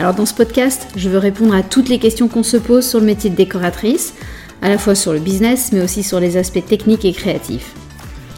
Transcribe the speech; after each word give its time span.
Alors 0.00 0.14
dans 0.14 0.24
ce 0.24 0.32
podcast, 0.32 0.88
je 0.96 1.10
veux 1.10 1.18
répondre 1.18 1.54
à 1.54 1.62
toutes 1.62 1.90
les 1.90 1.98
questions 1.98 2.26
qu'on 2.26 2.42
se 2.42 2.56
pose 2.56 2.88
sur 2.88 3.00
le 3.00 3.04
métier 3.04 3.28
de 3.28 3.36
décoratrice, 3.36 4.14
à 4.62 4.70
la 4.70 4.78
fois 4.78 4.94
sur 4.94 5.12
le 5.12 5.18
business 5.18 5.72
mais 5.74 5.82
aussi 5.82 6.02
sur 6.02 6.20
les 6.20 6.38
aspects 6.38 6.64
techniques 6.64 7.04
et 7.04 7.12
créatifs. 7.12 7.74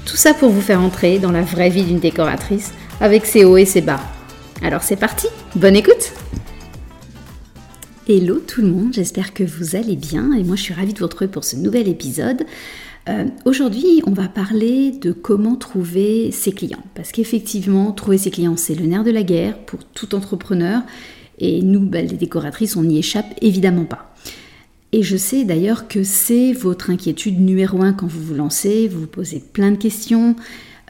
Tout 0.04 0.16
ça 0.16 0.34
pour 0.34 0.50
vous 0.50 0.60
faire 0.60 0.80
entrer 0.80 1.20
dans 1.20 1.30
la 1.30 1.42
vraie 1.42 1.70
vie 1.70 1.84
d'une 1.84 2.00
décoratrice 2.00 2.72
avec 3.00 3.26
ses 3.26 3.44
hauts 3.44 3.58
et 3.58 3.64
ses 3.64 3.80
bas. 3.80 4.00
Alors 4.60 4.82
c'est 4.82 4.96
parti, 4.96 5.28
bonne 5.54 5.76
écoute 5.76 6.12
Hello 8.08 8.40
tout 8.40 8.62
le 8.62 8.66
monde, 8.66 8.94
j'espère 8.94 9.32
que 9.32 9.44
vous 9.44 9.76
allez 9.76 9.94
bien 9.94 10.32
et 10.32 10.42
moi 10.42 10.56
je 10.56 10.62
suis 10.62 10.74
ravie 10.74 10.94
de 10.94 10.98
vous 10.98 11.04
retrouver 11.04 11.30
pour 11.30 11.44
ce 11.44 11.54
nouvel 11.54 11.86
épisode. 11.86 12.42
Euh, 13.08 13.26
aujourd'hui, 13.44 14.02
on 14.04 14.12
va 14.12 14.26
parler 14.26 14.90
de 14.90 15.12
comment 15.12 15.54
trouver 15.54 16.32
ses 16.32 16.50
clients. 16.50 16.82
Parce 16.94 17.10
qu'effectivement, 17.10 17.90
trouver 17.90 18.18
ses 18.18 18.30
clients, 18.30 18.56
c'est 18.56 18.76
le 18.76 18.86
nerf 18.86 19.02
de 19.02 19.10
la 19.10 19.24
guerre 19.24 19.58
pour 19.58 19.82
tout 19.84 20.14
entrepreneur. 20.14 20.82
Et 21.42 21.60
nous, 21.60 21.80
bah, 21.80 22.00
les 22.00 22.16
décoratrices, 22.16 22.76
on 22.76 22.84
n'y 22.84 22.98
échappe 22.98 23.26
évidemment 23.42 23.84
pas. 23.84 24.14
Et 24.92 25.02
je 25.02 25.16
sais 25.16 25.44
d'ailleurs 25.44 25.88
que 25.88 26.04
c'est 26.04 26.52
votre 26.52 26.90
inquiétude 26.90 27.40
numéro 27.40 27.82
un 27.82 27.92
quand 27.92 28.06
vous 28.06 28.22
vous 28.22 28.34
lancez. 28.34 28.88
Vous 28.88 29.00
vous 29.00 29.06
posez 29.06 29.42
plein 29.52 29.72
de 29.72 29.76
questions. 29.76 30.36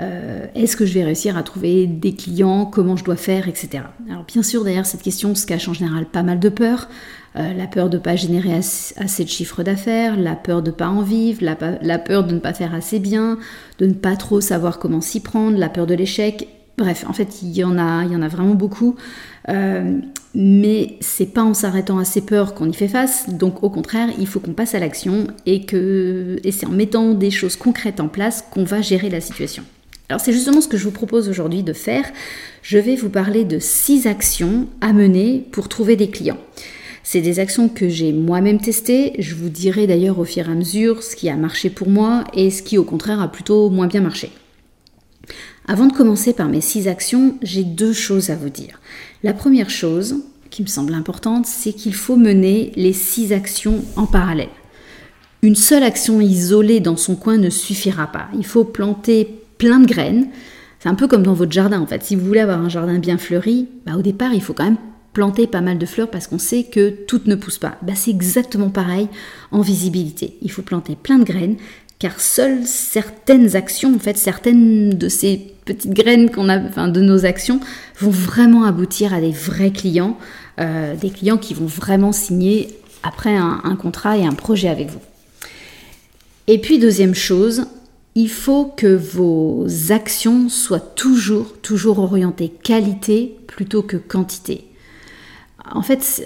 Euh, 0.00 0.46
est-ce 0.54 0.76
que 0.76 0.84
je 0.84 0.92
vais 0.92 1.04
réussir 1.04 1.38
à 1.38 1.42
trouver 1.42 1.86
des 1.86 2.14
clients? 2.14 2.66
Comment 2.66 2.96
je 2.96 3.04
dois 3.04 3.16
faire? 3.16 3.48
Etc. 3.48 3.82
Alors 4.10 4.24
bien 4.24 4.42
sûr, 4.42 4.62
derrière 4.62 4.84
cette 4.84 5.02
question 5.02 5.34
se 5.34 5.46
cache 5.46 5.68
en 5.68 5.72
général 5.72 6.04
pas 6.04 6.22
mal 6.22 6.38
de 6.38 6.48
peur. 6.50 6.88
Euh, 7.36 7.54
la 7.54 7.66
peur 7.66 7.88
de 7.88 7.96
ne 7.96 8.02
pas 8.02 8.14
générer 8.14 8.52
assez 8.54 9.24
de 9.24 9.28
chiffre 9.28 9.62
d'affaires, 9.62 10.18
la 10.18 10.34
peur 10.34 10.62
de 10.62 10.70
ne 10.70 10.76
pas 10.76 10.88
en 10.88 11.00
vivre, 11.00 11.40
la, 11.42 11.98
peur 11.98 12.24
de 12.24 12.34
ne 12.34 12.40
pas 12.40 12.52
faire 12.52 12.74
assez 12.74 12.98
bien, 12.98 13.38
de 13.78 13.86
ne 13.86 13.94
pas 13.94 14.16
trop 14.16 14.42
savoir 14.42 14.78
comment 14.78 15.00
s'y 15.00 15.20
prendre, 15.20 15.56
la 15.56 15.70
peur 15.70 15.86
de 15.86 15.94
l'échec. 15.94 16.48
Bref, 16.76 17.04
en 17.08 17.14
fait, 17.14 17.40
il 17.42 17.50
y 17.56 17.64
en 17.64 17.78
a, 17.78 18.04
il 18.04 18.12
y 18.12 18.16
en 18.16 18.22
a 18.22 18.28
vraiment 18.28 18.54
beaucoup. 18.54 18.96
Euh, 19.48 19.98
mais 20.34 20.96
c'est 21.00 21.26
pas 21.26 21.42
en 21.42 21.54
s'arrêtant 21.54 21.98
à 21.98 22.04
ces 22.04 22.20
peurs 22.20 22.54
qu'on 22.54 22.68
y 22.68 22.74
fait 22.74 22.88
face. 22.88 23.28
Donc, 23.28 23.62
au 23.62 23.70
contraire, 23.70 24.08
il 24.18 24.26
faut 24.26 24.40
qu'on 24.40 24.52
passe 24.52 24.74
à 24.74 24.78
l'action 24.78 25.26
et 25.46 25.64
que, 25.64 26.38
et 26.44 26.52
c'est 26.52 26.66
en 26.66 26.70
mettant 26.70 27.14
des 27.14 27.30
choses 27.30 27.56
concrètes 27.56 28.00
en 28.00 28.08
place 28.08 28.44
qu'on 28.50 28.64
va 28.64 28.80
gérer 28.80 29.10
la 29.10 29.20
situation. 29.20 29.64
Alors, 30.08 30.20
c'est 30.20 30.32
justement 30.32 30.60
ce 30.60 30.68
que 30.68 30.76
je 30.76 30.84
vous 30.84 30.90
propose 30.90 31.28
aujourd'hui 31.28 31.62
de 31.62 31.72
faire. 31.72 32.04
Je 32.62 32.78
vais 32.78 32.96
vous 32.96 33.08
parler 33.08 33.44
de 33.44 33.58
six 33.58 34.06
actions 34.06 34.68
à 34.80 34.92
mener 34.92 35.46
pour 35.52 35.68
trouver 35.68 35.96
des 35.96 36.08
clients. 36.08 36.38
C'est 37.02 37.20
des 37.20 37.40
actions 37.40 37.68
que 37.68 37.88
j'ai 37.88 38.12
moi-même 38.12 38.60
testées. 38.60 39.14
Je 39.18 39.34
vous 39.34 39.48
dirai 39.48 39.86
d'ailleurs 39.86 40.18
au 40.18 40.24
fur 40.24 40.48
et 40.48 40.52
à 40.52 40.54
mesure 40.54 41.02
ce 41.02 41.16
qui 41.16 41.28
a 41.28 41.36
marché 41.36 41.68
pour 41.68 41.88
moi 41.88 42.24
et 42.34 42.50
ce 42.50 42.62
qui 42.62 42.78
au 42.78 42.84
contraire 42.84 43.20
a 43.20 43.30
plutôt 43.30 43.70
moins 43.70 43.88
bien 43.88 44.00
marché. 44.00 44.30
Avant 45.72 45.86
de 45.86 45.94
commencer 45.94 46.34
par 46.34 46.50
mes 46.50 46.60
six 46.60 46.86
actions, 46.86 47.38
j'ai 47.40 47.64
deux 47.64 47.94
choses 47.94 48.28
à 48.28 48.36
vous 48.36 48.50
dire. 48.50 48.78
La 49.22 49.32
première 49.32 49.70
chose, 49.70 50.16
qui 50.50 50.60
me 50.60 50.66
semble 50.66 50.92
importante, 50.92 51.46
c'est 51.46 51.72
qu'il 51.72 51.94
faut 51.94 52.16
mener 52.16 52.72
les 52.76 52.92
six 52.92 53.32
actions 53.32 53.82
en 53.96 54.04
parallèle. 54.04 54.50
Une 55.40 55.54
seule 55.54 55.82
action 55.82 56.20
isolée 56.20 56.80
dans 56.80 56.98
son 56.98 57.16
coin 57.16 57.38
ne 57.38 57.48
suffira 57.48 58.06
pas. 58.06 58.28
Il 58.34 58.44
faut 58.44 58.64
planter 58.64 59.26
plein 59.56 59.80
de 59.80 59.86
graines. 59.86 60.28
C'est 60.78 60.90
un 60.90 60.94
peu 60.94 61.08
comme 61.08 61.22
dans 61.22 61.32
votre 61.32 61.52
jardin 61.52 61.80
en 61.80 61.86
fait. 61.86 62.04
Si 62.04 62.16
vous 62.16 62.26
voulez 62.26 62.40
avoir 62.40 62.60
un 62.60 62.68
jardin 62.68 62.98
bien 62.98 63.16
fleuri, 63.16 63.66
bah, 63.86 63.96
au 63.96 64.02
départ 64.02 64.34
il 64.34 64.42
faut 64.42 64.52
quand 64.52 64.64
même 64.64 64.76
planter 65.14 65.46
pas 65.46 65.62
mal 65.62 65.78
de 65.78 65.86
fleurs 65.86 66.10
parce 66.10 66.26
qu'on 66.26 66.38
sait 66.38 66.64
que 66.64 66.90
toutes 67.06 67.26
ne 67.26 67.34
poussent 67.34 67.58
pas. 67.58 67.78
Bah, 67.80 67.94
c'est 67.94 68.10
exactement 68.10 68.68
pareil 68.68 69.08
en 69.50 69.62
visibilité. 69.62 70.36
Il 70.42 70.50
faut 70.50 70.62
planter 70.62 70.96
plein 70.96 71.18
de 71.18 71.24
graines 71.24 71.56
car 72.02 72.20
seules 72.20 72.66
certaines 72.66 73.54
actions, 73.54 73.94
en 73.94 74.00
fait, 74.00 74.18
certaines 74.18 74.90
de 74.90 75.08
ces 75.08 75.54
petites 75.64 75.94
graines 75.94 76.32
qu'on 76.32 76.48
a, 76.48 76.58
enfin, 76.58 76.88
de 76.88 77.00
nos 77.00 77.24
actions, 77.24 77.60
vont 78.00 78.10
vraiment 78.10 78.64
aboutir 78.64 79.14
à 79.14 79.20
des 79.20 79.30
vrais 79.30 79.70
clients, 79.70 80.18
euh, 80.58 80.96
des 80.96 81.10
clients 81.10 81.38
qui 81.38 81.54
vont 81.54 81.66
vraiment 81.66 82.10
signer 82.10 82.76
après 83.04 83.36
un, 83.36 83.60
un 83.62 83.76
contrat 83.76 84.18
et 84.18 84.26
un 84.26 84.32
projet 84.32 84.68
avec 84.68 84.90
vous. 84.90 84.98
Et 86.48 86.58
puis 86.58 86.80
deuxième 86.80 87.14
chose, 87.14 87.66
il 88.16 88.28
faut 88.28 88.64
que 88.64 88.88
vos 88.88 89.68
actions 89.90 90.48
soient 90.48 90.80
toujours, 90.80 91.54
toujours 91.62 92.00
orientées 92.00 92.52
qualité 92.64 93.36
plutôt 93.46 93.82
que 93.82 93.96
quantité 93.96 94.64
en 95.70 95.82
fait, 95.82 96.24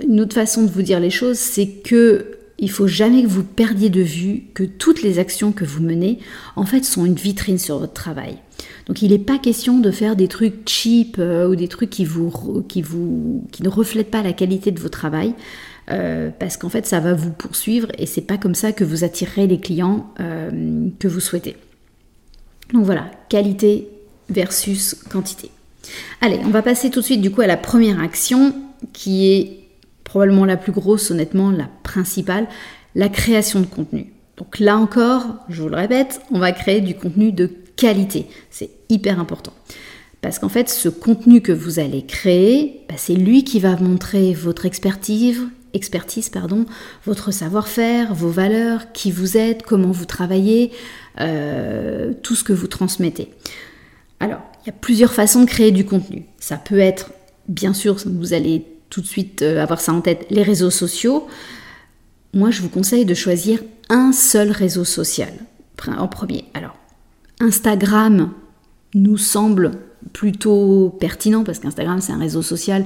une 0.00 0.20
autre 0.20 0.34
façon 0.34 0.62
de 0.62 0.70
vous 0.70 0.82
dire 0.82 1.00
les 1.00 1.10
choses, 1.10 1.38
c'est 1.38 1.66
que 1.66 2.36
il 2.58 2.70
faut 2.70 2.86
jamais 2.86 3.22
que 3.22 3.28
vous 3.28 3.44
perdiez 3.44 3.90
de 3.90 4.00
vue 4.00 4.44
que 4.54 4.62
toutes 4.62 5.02
les 5.02 5.18
actions 5.18 5.52
que 5.52 5.64
vous 5.64 5.82
menez, 5.82 6.18
en 6.56 6.64
fait, 6.64 6.84
sont 6.84 7.04
une 7.04 7.14
vitrine 7.14 7.58
sur 7.58 7.78
votre 7.78 7.92
travail. 7.92 8.38
Donc, 8.86 9.02
il 9.02 9.10
n'est 9.10 9.18
pas 9.18 9.38
question 9.38 9.78
de 9.78 9.90
faire 9.90 10.16
des 10.16 10.28
trucs 10.28 10.66
cheap 10.68 11.16
euh, 11.18 11.48
ou 11.48 11.56
des 11.56 11.68
trucs 11.68 11.90
qui, 11.90 12.04
vous, 12.04 12.64
qui, 12.68 12.80
vous, 12.80 13.46
qui 13.52 13.62
ne 13.62 13.68
reflètent 13.68 14.10
pas 14.10 14.22
la 14.22 14.32
qualité 14.32 14.70
de 14.70 14.80
votre 14.80 14.98
travail, 14.98 15.34
euh, 15.90 16.30
parce 16.38 16.56
qu'en 16.56 16.70
fait, 16.70 16.86
ça 16.86 17.00
va 17.00 17.12
vous 17.12 17.30
poursuivre 17.30 17.88
et 17.98 18.06
c'est 18.06 18.22
pas 18.22 18.38
comme 18.38 18.54
ça 18.54 18.72
que 18.72 18.84
vous 18.84 19.04
attirerez 19.04 19.46
les 19.46 19.60
clients 19.60 20.12
euh, 20.20 20.88
que 20.98 21.08
vous 21.08 21.20
souhaitez. 21.20 21.56
Donc 22.72 22.84
voilà, 22.84 23.10
qualité 23.28 23.88
versus 24.28 24.94
quantité. 25.10 25.50
Allez, 26.20 26.40
on 26.44 26.50
va 26.50 26.62
passer 26.62 26.90
tout 26.90 27.00
de 27.00 27.04
suite 27.04 27.20
du 27.20 27.30
coup 27.30 27.42
à 27.42 27.46
la 27.46 27.56
première 27.56 28.00
action 28.00 28.54
qui 28.92 29.32
est 29.32 29.65
probablement 30.06 30.44
la 30.44 30.56
plus 30.56 30.72
grosse, 30.72 31.10
honnêtement, 31.10 31.50
la 31.50 31.68
principale, 31.82 32.46
la 32.94 33.10
création 33.10 33.60
de 33.60 33.66
contenu. 33.66 34.12
Donc 34.38 34.58
là 34.58 34.78
encore, 34.78 35.36
je 35.48 35.60
vous 35.62 35.68
le 35.68 35.76
répète, 35.76 36.22
on 36.30 36.38
va 36.38 36.52
créer 36.52 36.80
du 36.80 36.94
contenu 36.94 37.32
de 37.32 37.50
qualité. 37.76 38.26
C'est 38.50 38.70
hyper 38.88 39.20
important. 39.20 39.52
Parce 40.22 40.38
qu'en 40.38 40.48
fait, 40.48 40.70
ce 40.70 40.88
contenu 40.88 41.40
que 41.40 41.52
vous 41.52 41.78
allez 41.78 42.06
créer, 42.06 42.80
bah, 42.88 42.94
c'est 42.96 43.14
lui 43.14 43.44
qui 43.44 43.60
va 43.60 43.76
montrer 43.76 44.32
votre 44.32 44.64
expertise, 44.64 45.40
pardon, 46.32 46.66
votre 47.04 47.32
savoir-faire, 47.32 48.14
vos 48.14 48.30
valeurs, 48.30 48.92
qui 48.92 49.10
vous 49.10 49.36
êtes, 49.36 49.62
comment 49.62 49.90
vous 49.90 50.06
travaillez, 50.06 50.70
euh, 51.20 52.12
tout 52.22 52.34
ce 52.34 52.44
que 52.44 52.52
vous 52.52 52.68
transmettez. 52.68 53.30
Alors, 54.20 54.40
il 54.62 54.68
y 54.68 54.70
a 54.70 54.76
plusieurs 54.80 55.12
façons 55.12 55.42
de 55.42 55.46
créer 55.46 55.72
du 55.72 55.84
contenu. 55.84 56.24
Ça 56.38 56.56
peut 56.56 56.78
être 56.78 57.10
bien 57.48 57.74
sûr, 57.74 57.96
vous 58.06 58.32
allez 58.32 58.64
tout 58.90 59.00
de 59.00 59.06
suite 59.06 59.42
euh, 59.42 59.62
avoir 59.62 59.80
ça 59.80 59.92
en 59.92 60.00
tête, 60.00 60.26
les 60.30 60.42
réseaux 60.42 60.70
sociaux. 60.70 61.26
Moi, 62.34 62.50
je 62.50 62.62
vous 62.62 62.68
conseille 62.68 63.04
de 63.04 63.14
choisir 63.14 63.60
un 63.88 64.12
seul 64.12 64.50
réseau 64.50 64.84
social 64.84 65.32
en 65.86 66.08
premier. 66.08 66.44
Alors, 66.54 66.76
Instagram 67.40 68.32
nous 68.94 69.18
semble 69.18 69.72
plutôt 70.12 70.96
pertinent 71.00 71.44
parce 71.44 71.58
qu'Instagram, 71.58 72.00
c'est 72.00 72.12
un 72.12 72.18
réseau 72.18 72.42
social 72.42 72.84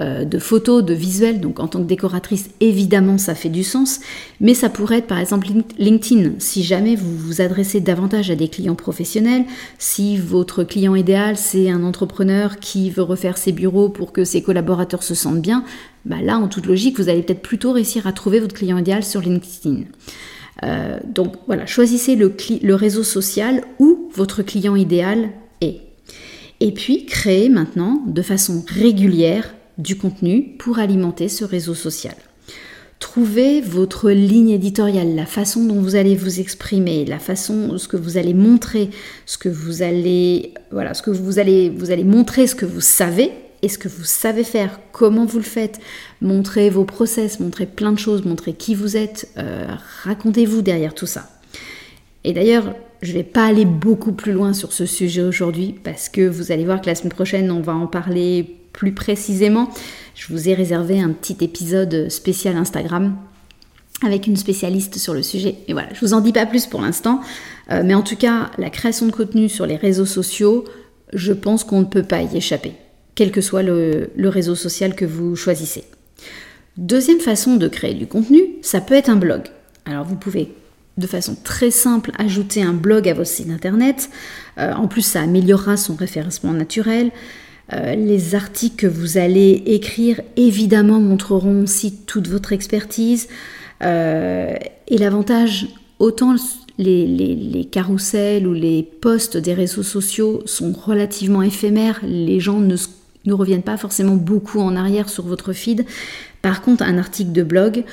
euh, 0.00 0.24
de 0.24 0.38
photos, 0.38 0.82
de 0.82 0.94
visuels. 0.94 1.40
Donc 1.40 1.60
en 1.60 1.68
tant 1.68 1.80
que 1.80 1.86
décoratrice, 1.86 2.48
évidemment, 2.60 3.18
ça 3.18 3.34
fait 3.34 3.50
du 3.50 3.62
sens. 3.62 4.00
Mais 4.40 4.54
ça 4.54 4.70
pourrait 4.70 4.98
être 4.98 5.06
par 5.06 5.18
exemple 5.18 5.48
LinkedIn. 5.78 6.32
Si 6.38 6.62
jamais 6.62 6.96
vous 6.96 7.18
vous 7.18 7.40
adressez 7.42 7.80
davantage 7.80 8.30
à 8.30 8.34
des 8.34 8.48
clients 8.48 8.74
professionnels, 8.74 9.44
si 9.78 10.16
votre 10.16 10.64
client 10.64 10.94
idéal, 10.94 11.36
c'est 11.36 11.70
un 11.70 11.84
entrepreneur 11.84 12.58
qui 12.60 12.88
veut 12.88 13.02
refaire 13.02 13.36
ses 13.36 13.52
bureaux 13.52 13.90
pour 13.90 14.12
que 14.12 14.24
ses 14.24 14.40
collaborateurs 14.42 15.02
se 15.02 15.14
sentent 15.14 15.42
bien, 15.42 15.64
bah 16.06 16.22
là, 16.22 16.38
en 16.38 16.48
toute 16.48 16.64
logique, 16.64 16.98
vous 16.98 17.10
allez 17.10 17.22
peut-être 17.22 17.42
plutôt 17.42 17.72
réussir 17.72 18.06
à 18.06 18.12
trouver 18.12 18.40
votre 18.40 18.54
client 18.54 18.78
idéal 18.78 19.04
sur 19.04 19.20
LinkedIn. 19.20 19.82
Euh, 20.62 20.98
donc 21.04 21.34
voilà, 21.46 21.66
choisissez 21.66 22.16
le, 22.16 22.34
le 22.62 22.74
réseau 22.74 23.02
social 23.02 23.64
où 23.78 24.08
votre 24.14 24.42
client 24.42 24.76
idéal 24.76 25.28
est. 25.60 25.82
Et 26.60 26.72
puis, 26.72 27.04
créez 27.04 27.50
maintenant 27.50 28.02
de 28.06 28.22
façon 28.22 28.64
régulière 28.66 29.54
du 29.80 29.96
contenu 29.96 30.54
pour 30.58 30.78
alimenter 30.78 31.28
ce 31.28 31.44
réseau 31.44 31.74
social. 31.74 32.14
Trouvez 33.00 33.62
votre 33.62 34.10
ligne 34.10 34.50
éditoriale, 34.50 35.14
la 35.14 35.24
façon 35.24 35.64
dont 35.64 35.80
vous 35.80 35.96
allez 35.96 36.14
vous 36.14 36.38
exprimer, 36.38 37.06
la 37.06 37.18
façon, 37.18 37.78
ce 37.78 37.88
que 37.88 37.96
vous 37.96 38.18
allez 38.18 38.34
montrer, 38.34 38.90
ce 39.24 39.38
que 39.38 39.48
vous 39.48 39.80
allez, 39.80 40.52
voilà, 40.70 40.92
ce 40.92 41.02
que 41.02 41.10
vous 41.10 41.38
allez, 41.38 41.70
vous 41.70 41.90
allez 41.90 42.04
montrer, 42.04 42.46
ce 42.46 42.54
que 42.54 42.66
vous 42.66 42.82
savez 42.82 43.32
et 43.62 43.68
ce 43.70 43.78
que 43.78 43.88
vous 43.88 44.04
savez 44.04 44.44
faire, 44.44 44.80
comment 44.92 45.24
vous 45.24 45.38
le 45.38 45.44
faites, 45.44 45.80
montrez 46.20 46.68
vos 46.68 46.84
process, 46.84 47.40
montrez 47.40 47.66
plein 47.66 47.92
de 47.92 47.98
choses, 47.98 48.24
montrez 48.24 48.52
qui 48.52 48.74
vous 48.74 48.98
êtes, 48.98 49.30
euh, 49.38 49.66
racontez-vous 50.04 50.60
derrière 50.60 50.94
tout 50.94 51.06
ça. 51.06 51.28
Et 52.24 52.34
d'ailleurs, 52.34 52.74
je 53.00 53.12
ne 53.12 53.16
vais 53.16 53.24
pas 53.24 53.46
aller 53.46 53.64
beaucoup 53.64 54.12
plus 54.12 54.32
loin 54.32 54.52
sur 54.52 54.72
ce 54.72 54.84
sujet 54.84 55.22
aujourd'hui 55.22 55.74
parce 55.82 56.10
que 56.10 56.28
vous 56.28 56.52
allez 56.52 56.66
voir 56.66 56.82
que 56.82 56.86
la 56.86 56.94
semaine 56.94 57.12
prochaine, 57.12 57.50
on 57.50 57.60
va 57.60 57.74
en 57.74 57.86
parler 57.86 58.59
plus 58.72 58.92
précisément, 58.92 59.70
je 60.14 60.32
vous 60.32 60.48
ai 60.48 60.54
réservé 60.54 61.00
un 61.00 61.10
petit 61.10 61.36
épisode 61.40 62.08
spécial 62.10 62.56
Instagram 62.56 63.16
avec 64.02 64.26
une 64.26 64.36
spécialiste 64.36 64.98
sur 64.98 65.14
le 65.14 65.22
sujet. 65.22 65.56
Et 65.68 65.72
voilà, 65.72 65.88
je 65.92 66.00
vous 66.00 66.14
en 66.14 66.20
dis 66.20 66.32
pas 66.32 66.46
plus 66.46 66.66
pour 66.66 66.80
l'instant, 66.80 67.20
euh, 67.70 67.82
mais 67.84 67.94
en 67.94 68.02
tout 68.02 68.16
cas, 68.16 68.50
la 68.58 68.70
création 68.70 69.06
de 69.06 69.12
contenu 69.12 69.48
sur 69.48 69.66
les 69.66 69.76
réseaux 69.76 70.06
sociaux, 70.06 70.64
je 71.12 71.32
pense 71.32 71.64
qu'on 71.64 71.80
ne 71.80 71.86
peut 71.86 72.02
pas 72.02 72.22
y 72.22 72.36
échapper, 72.36 72.72
quel 73.14 73.30
que 73.30 73.40
soit 73.40 73.62
le, 73.62 74.10
réseau 74.16 74.54
social 74.54 74.94
que 74.94 75.04
vous 75.04 75.36
choisissez. 75.36 75.84
Deuxième 76.76 77.20
façon 77.20 77.56
de 77.56 77.68
créer 77.68 77.94
du 77.94 78.06
contenu, 78.06 78.42
ça 78.62 78.80
peut 78.80 78.94
être 78.94 79.10
un 79.10 79.16
blog. 79.16 79.42
Alors 79.84 80.04
vous 80.04 80.16
pouvez 80.16 80.52
de 80.96 81.06
façon 81.06 81.36
très 81.42 81.70
simple 81.70 82.12
ajouter 82.18 82.62
un 82.62 82.72
blog 82.72 83.08
à 83.08 83.14
votre 83.14 83.30
site 83.30 83.50
internet. 83.50 84.10
Euh, 84.58 84.72
en 84.72 84.86
plus, 84.86 85.02
ça 85.02 85.22
améliorera 85.22 85.76
son 85.76 85.94
référencement 85.94 86.52
naturel. 86.52 87.10
Euh, 87.72 87.94
les 87.94 88.34
articles 88.34 88.76
que 88.76 88.86
vous 88.86 89.18
allez 89.18 89.62
écrire, 89.66 90.20
évidemment, 90.36 91.00
montreront 91.00 91.62
aussi 91.62 91.94
toute 92.06 92.28
votre 92.28 92.52
expertise. 92.52 93.28
Euh, 93.82 94.54
et 94.88 94.98
l'avantage, 94.98 95.68
autant 95.98 96.34
les, 96.78 97.06
les, 97.06 97.64
carousels 97.64 98.46
ou 98.46 98.52
les 98.52 98.82
posts 98.82 99.36
des 99.36 99.54
réseaux 99.54 99.82
sociaux 99.82 100.42
sont 100.46 100.72
relativement 100.72 101.42
éphémères, 101.42 102.00
les 102.02 102.40
gens 102.40 102.58
ne, 102.58 102.76
ne, 103.26 103.32
reviennent 103.32 103.62
pas 103.62 103.76
forcément 103.76 104.16
beaucoup 104.16 104.60
en 104.60 104.76
arrière 104.76 105.08
sur 105.08 105.26
votre 105.26 105.52
feed. 105.52 105.84
Par 106.42 106.62
contre, 106.62 106.82
un 106.82 106.98
article 106.98 107.32
de 107.32 107.42
blog, 107.42 107.84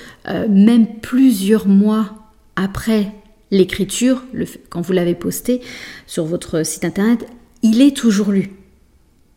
même 0.50 0.88
plusieurs 1.01 1.68
mois 1.68 2.15
après 2.56 3.12
l'écriture, 3.51 4.23
quand 4.69 4.81
vous 4.81 4.94
l'avez 4.94 5.15
posté 5.15 5.62
sur 6.06 6.25
votre 6.25 6.65
site 6.65 6.85
internet, 6.85 7.27
il 7.62 7.81
est 7.81 7.95
toujours 7.95 8.31
lu. 8.31 8.56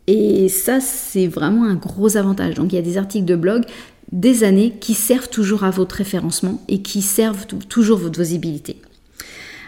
Et 0.07 0.49
ça, 0.49 0.79
c'est 0.79 1.27
vraiment 1.27 1.65
un 1.65 1.75
gros 1.75 2.17
avantage. 2.17 2.55
Donc 2.55 2.73
il 2.73 2.75
y 2.75 2.79
a 2.79 2.83
des 2.83 2.97
articles 2.97 3.25
de 3.25 3.35
blog 3.35 3.63
des 4.11 4.43
années 4.43 4.73
qui 4.79 4.93
servent 4.93 5.29
toujours 5.29 5.63
à 5.63 5.69
votre 5.69 5.95
référencement 5.95 6.61
et 6.67 6.81
qui 6.81 7.01
servent 7.01 7.45
toujours 7.69 7.97
votre 7.97 8.19
visibilité. 8.19 8.77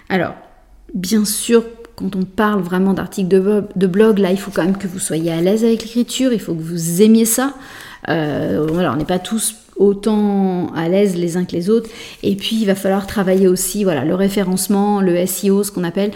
Alors, 0.09 0.33
bien 0.94 1.24
sûr, 1.24 1.63
quand 1.95 2.15
on 2.15 2.24
parle 2.24 2.62
vraiment 2.62 2.94
d'articles 2.94 3.30
de, 3.30 3.88
blog, 3.88 4.18
là, 4.18 4.31
il 4.31 4.39
faut 4.39 4.51
quand 4.51 4.63
même 4.63 4.77
que 4.77 4.88
vous 4.88 5.00
soyez 5.00 5.31
à 5.31 5.39
l'aise 5.39 5.63
avec 5.63 5.83
l'écriture, 5.83 6.33
il 6.33 6.39
faut 6.39 6.53
que 6.53 6.62
vous 6.62 7.01
aimiez 7.01 7.25
ça. 7.25 7.53
Euh, 8.09 8.68
voilà, 8.69 8.91
on 8.91 8.97
n'est 8.97 9.06
pas 9.06 9.19
tous 9.19 9.56
autant 9.77 10.68
à 10.75 10.89
l'aise 10.89 11.15
les 11.15 11.38
uns 11.38 11.45
que 11.45 11.53
les 11.53 11.69
autres. 11.69 11.89
Et 12.21 12.36
puis 12.36 12.57
il 12.57 12.65
va 12.65 12.75
falloir 12.75 13.07
travailler 13.07 13.47
aussi 13.47 13.83
voilà, 13.83 14.03
le 14.03 14.15
référencement, 14.15 15.01
le 15.01 15.25
SEO, 15.25 15.63
ce 15.63 15.71
qu'on 15.71 15.83
appelle. 15.83 16.12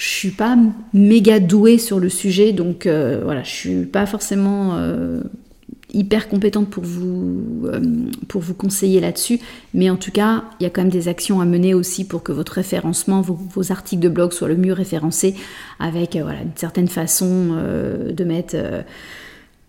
Je 0.00 0.08
suis 0.08 0.30
pas 0.30 0.56
méga 0.94 1.40
douée 1.40 1.76
sur 1.76 2.00
le 2.00 2.08
sujet, 2.08 2.52
donc 2.52 2.86
euh, 2.86 3.20
voilà, 3.22 3.42
je 3.42 3.50
suis 3.50 3.84
pas 3.84 4.06
forcément 4.06 4.78
euh, 4.78 5.20
hyper 5.92 6.30
compétente 6.30 6.70
pour 6.70 6.84
vous, 6.84 7.66
euh, 7.66 7.80
pour 8.26 8.40
vous 8.40 8.54
conseiller 8.54 8.98
là-dessus. 9.00 9.40
Mais 9.74 9.90
en 9.90 9.96
tout 9.96 10.10
cas, 10.10 10.44
il 10.58 10.62
y 10.62 10.66
a 10.66 10.70
quand 10.70 10.80
même 10.80 10.90
des 10.90 11.08
actions 11.08 11.42
à 11.42 11.44
mener 11.44 11.74
aussi 11.74 12.06
pour 12.06 12.22
que 12.22 12.32
votre 12.32 12.52
référencement, 12.52 13.20
vos, 13.20 13.72
articles 13.72 14.02
de 14.02 14.08
blog 14.08 14.32
soient 14.32 14.48
le 14.48 14.56
mieux 14.56 14.72
référencés 14.72 15.34
avec 15.78 16.16
une 16.16 16.56
certaine 16.56 16.88
façon 16.88 17.58
de 18.10 18.24
mettre 18.24 18.56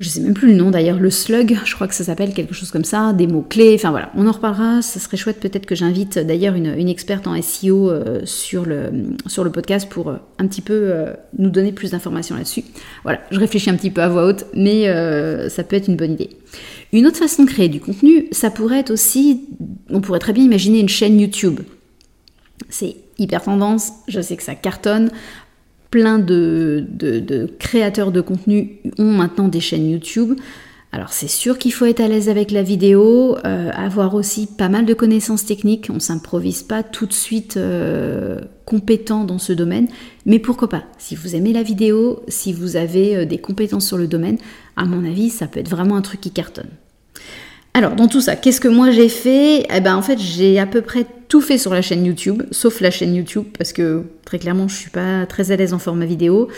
je 0.01 0.09
sais 0.09 0.19
même 0.19 0.33
plus 0.33 0.47
le 0.47 0.55
nom 0.55 0.71
d'ailleurs, 0.71 0.99
le 0.99 1.11
slug, 1.11 1.59
je 1.63 1.75
crois 1.75 1.87
que 1.87 1.93
ça 1.93 2.03
s'appelle 2.03 2.33
quelque 2.33 2.55
chose 2.55 2.71
comme 2.71 2.83
ça, 2.83 3.13
des 3.13 3.27
mots-clés, 3.27 3.75
enfin 3.75 3.91
voilà, 3.91 4.11
on 4.15 4.25
en 4.25 4.31
reparlera, 4.31 4.81
ça 4.81 4.99
serait 4.99 5.15
chouette 5.15 5.39
peut-être 5.39 5.67
que 5.67 5.75
j'invite 5.75 6.17
d'ailleurs 6.17 6.55
une, 6.55 6.89
experte 6.89 7.27
en 7.27 7.39
SEO 7.39 7.89
euh, 7.89 8.21
sur, 8.25 8.65
le, 8.65 8.91
sur 9.27 9.43
le 9.43 9.51
podcast 9.51 9.87
pour 9.87 10.09
euh, 10.09 10.15
un 10.39 10.47
petit 10.47 10.61
peu 10.61 10.73
euh, 10.73 11.13
nous 11.37 11.51
donner 11.51 11.71
plus 11.71 11.91
d'informations 11.91 12.35
là-dessus. 12.35 12.63
Voilà, 13.03 13.21
je 13.29 13.39
réfléchis 13.39 13.69
un 13.69 13.75
petit 13.75 13.91
peu 13.91 14.01
à 14.01 14.09
voix 14.09 14.25
haute, 14.25 14.45
mais 14.55 14.87
ça 15.49 15.63
peut 15.63 15.75
être 15.75 15.87
une 15.87 15.97
bonne 15.97 16.13
idée. 16.13 16.31
Une 16.91 17.05
autre 17.05 17.17
façon 17.17 17.43
de 17.43 17.49
créer 17.49 17.69
du 17.69 17.79
contenu, 17.79 18.27
ça 18.31 18.49
pourrait 18.49 18.79
être 18.79 18.91
aussi, 18.91 19.47
on 19.89 20.01
pourrait 20.01 20.19
très 20.19 20.33
bien 20.33 20.43
imaginer 20.43 20.79
une 20.79 20.89
chaîne 20.89 21.19
YouTube. 21.19 21.59
C'est 22.69 22.95
hyper 23.19 23.43
tendance, 23.43 23.91
je 24.07 24.19
sais 24.19 24.35
que 24.35 24.43
ça 24.43 24.55
cartonne 24.55 25.11
plein 25.91 26.17
de, 26.17 26.87
créateurs 27.59 28.11
de 28.11 28.21
contenu 28.21 28.79
ont 28.97 29.11
maintenant 29.11 29.49
des 29.49 29.59
chaînes 29.59 29.89
YouTube. 29.89 30.39
Alors 30.93 31.13
c'est 31.13 31.29
sûr 31.29 31.57
qu'il 31.57 31.71
faut 31.71 31.85
être 31.85 32.01
à 32.01 32.07
l'aise 32.09 32.27
avec 32.27 32.51
la 32.51 32.63
vidéo, 32.63 33.37
euh, 33.45 33.69
avoir 33.73 34.13
aussi 34.13 34.45
pas 34.45 34.67
mal 34.67 34.85
de 34.85 34.93
connaissances 34.93 35.45
techniques. 35.45 35.89
On 35.89 36.01
s'improvise 36.01 36.63
pas 36.63 36.83
tout 36.83 37.05
de 37.05 37.13
suite 37.13 37.55
euh, 37.55 38.41
compétent 38.65 39.23
dans 39.23 39.37
ce 39.37 39.53
domaine, 39.53 39.87
mais 40.25 40.39
pourquoi 40.39 40.67
pas? 40.67 40.83
Si 40.97 41.15
vous 41.15 41.33
aimez 41.33 41.53
la 41.53 41.63
vidéo, 41.63 42.23
si 42.27 42.51
vous 42.51 42.75
avez 42.75 43.15
euh, 43.15 43.25
des 43.25 43.37
compétences 43.37 43.87
sur 43.87 43.97
le 43.97 44.07
domaine, 44.07 44.37
à 44.75 44.83
mon 44.83 45.05
avis, 45.05 45.29
ça 45.29 45.47
peut 45.47 45.61
être 45.61 45.69
vraiment 45.69 45.95
un 45.95 46.01
truc 46.01 46.19
qui 46.19 46.31
cartonne. 46.31 46.69
Alors, 47.73 47.95
dans 47.95 48.07
tout 48.07 48.21
ça, 48.21 48.35
qu'est-ce 48.35 48.59
que 48.59 48.67
moi 48.67 48.91
j'ai 48.91 49.07
fait? 49.07 49.65
Eh 49.73 49.79
ben, 49.79 49.95
en 49.95 50.01
fait, 50.01 50.19
j'ai 50.19 50.59
à 50.59 50.65
peu 50.65 50.81
près 50.81 51.05
tout 51.29 51.39
fait 51.39 51.57
sur 51.57 51.73
la 51.73 51.81
chaîne 51.81 52.05
YouTube, 52.05 52.43
sauf 52.51 52.81
la 52.81 52.91
chaîne 52.91 53.15
YouTube, 53.15 53.45
parce 53.57 53.71
que 53.71 54.03
très 54.25 54.39
clairement, 54.39 54.67
je 54.67 54.75
suis 54.75 54.89
pas 54.89 55.25
très 55.25 55.51
à 55.51 55.55
l'aise 55.55 55.73
en 55.73 55.79
format 55.79 56.05
vidéo. 56.05 56.49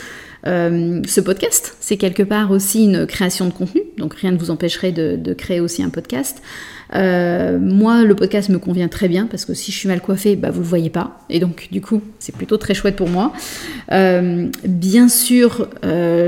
Euh, 0.47 1.01
ce 1.07 1.21
podcast, 1.21 1.77
c'est 1.79 1.97
quelque 1.97 2.23
part 2.23 2.49
aussi 2.49 2.85
une 2.85 3.05
création 3.05 3.45
de 3.45 3.53
contenu, 3.53 3.81
donc 3.97 4.15
rien 4.15 4.31
ne 4.31 4.37
vous 4.37 4.49
empêcherait 4.49 4.91
de, 4.91 5.33
créer 5.33 5.59
aussi 5.59 5.83
un 5.83 5.89
podcast. 5.89 6.41
Euh, 6.95 7.59
moi, 7.59 8.03
le 8.03 8.15
podcast 8.15 8.49
me 8.49 8.57
convient 8.57 8.87
très 8.87 9.07
bien 9.07 9.27
parce 9.27 9.45
que 9.45 9.53
si 9.53 9.71
je 9.71 9.77
suis 9.77 9.87
mal 9.87 10.01
coiffée, 10.01 10.35
bah, 10.35 10.49
vous 10.49 10.61
le 10.61 10.67
voyez 10.67 10.89
pas, 10.89 11.19
et 11.29 11.39
donc 11.39 11.67
du 11.71 11.79
coup, 11.79 12.01
c'est 12.17 12.35
plutôt 12.35 12.57
très 12.57 12.73
chouette 12.73 12.95
pour 12.95 13.09
moi. 13.09 13.31
Euh, 13.91 14.47
bien 14.65 15.07
sûr, 15.07 15.69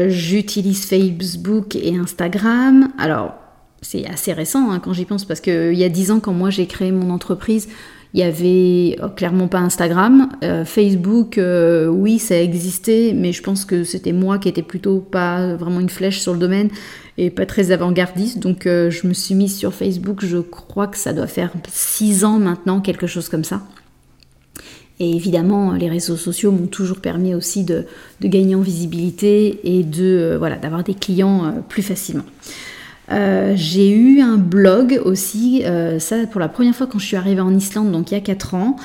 j'utilise 0.10 0.86
Facebook 0.86 1.76
et 1.76 1.96
Instagram. 1.98 2.90
Alors, 3.00 3.34
c'est 3.86 4.06
assez 4.08 4.34
récent 4.34 4.72
hein, 4.72 4.80
quand 4.80 4.94
j'y 4.94 5.06
pense, 5.06 5.26
parce 5.26 5.40
qu'il 5.40 5.74
y 5.74 5.84
a 5.84 5.90
dix 5.90 6.10
ans, 6.12 6.20
quand 6.20 6.34
moi 6.34 6.50
j'ai 6.50 6.66
créé 6.66 6.92
mon 6.92 7.12
entreprise, 7.12 7.68
il 8.16 8.20
y 8.20 8.24
avait 8.24 8.98
oh, 9.04 9.10
clairement 9.10 9.48
pas 9.48 9.60
Instagram. 9.60 10.30
Euh, 10.44 10.64
Facebook, 10.64 11.38
euh, 11.38 11.88
oui, 11.88 12.18
ça 12.18 12.42
existait, 12.42 13.12
mais 13.14 13.32
je 13.32 13.44
pense 13.44 13.66
que 13.66 13.84
c'était 13.84 14.14
moi 14.14 14.40
qui 14.40 14.48
étais 14.48 14.62
plutôt 14.62 15.00
pas 15.00 15.56
vraiment 15.56 15.82
une 15.82 15.90
flèche 15.90 16.22
sur 16.22 16.34
le 16.34 16.40
domaine 16.40 16.70
et 17.18 17.30
pas 17.30 17.46
très 17.46 17.72
avant-gardiste. 17.72 18.40
Donc 18.40 18.66
euh, 18.66 18.90
je 18.90 19.06
me 19.06 19.14
suis 19.14 19.36
mise 19.36 19.56
sur 19.56 19.74
Facebook, 19.74 20.26
je 20.26 20.38
crois 20.38 20.88
que 20.88 20.98
ça 20.98 21.12
doit 21.12 21.28
faire 21.28 21.52
six 21.70 22.24
ans 22.24 22.40
maintenant, 22.40 22.80
quelque 22.80 23.06
chose 23.06 23.30
comme 23.30 23.44
ça. 23.44 23.62
Et 25.02 25.14
évidemment, 25.14 25.74
les 25.74 25.90
réseaux 25.90 26.16
sociaux 26.16 26.54
m'ont 26.54 26.68
toujours 26.68 27.02
permis 27.02 27.36
aussi 27.36 27.66
de, 27.66 27.84
de, 28.22 28.30
gagner 28.30 28.56
en 28.56 28.62
visibilité 28.62 29.60
et 29.78 29.84
de 29.84 30.38
voilà 30.40 30.56
d'avoir 30.56 30.86
des 30.86 30.94
clients 30.94 31.54
plus 31.68 31.84
facilement. 31.84 32.24
Euh, 33.12 33.53
j'ai 33.55 33.89
eu 33.91 34.21
un 34.21 34.38
blog 34.38 35.00
aussi, 35.05 35.63
euh, 35.65 36.00
ça 36.00 36.25
pour 36.25 36.39
la 36.39 36.50
première 36.50 36.75
fois 36.75 36.88
quand 36.88 37.00
je 37.00 37.05
suis 37.05 37.15
arrivée 37.15 37.41
en 37.41 37.55
Islande, 37.55 37.91
donc 37.91 38.12
il 38.12 38.15
y 38.15 38.17
a 38.17 38.21
4 38.21 38.55
ans. 38.55 38.75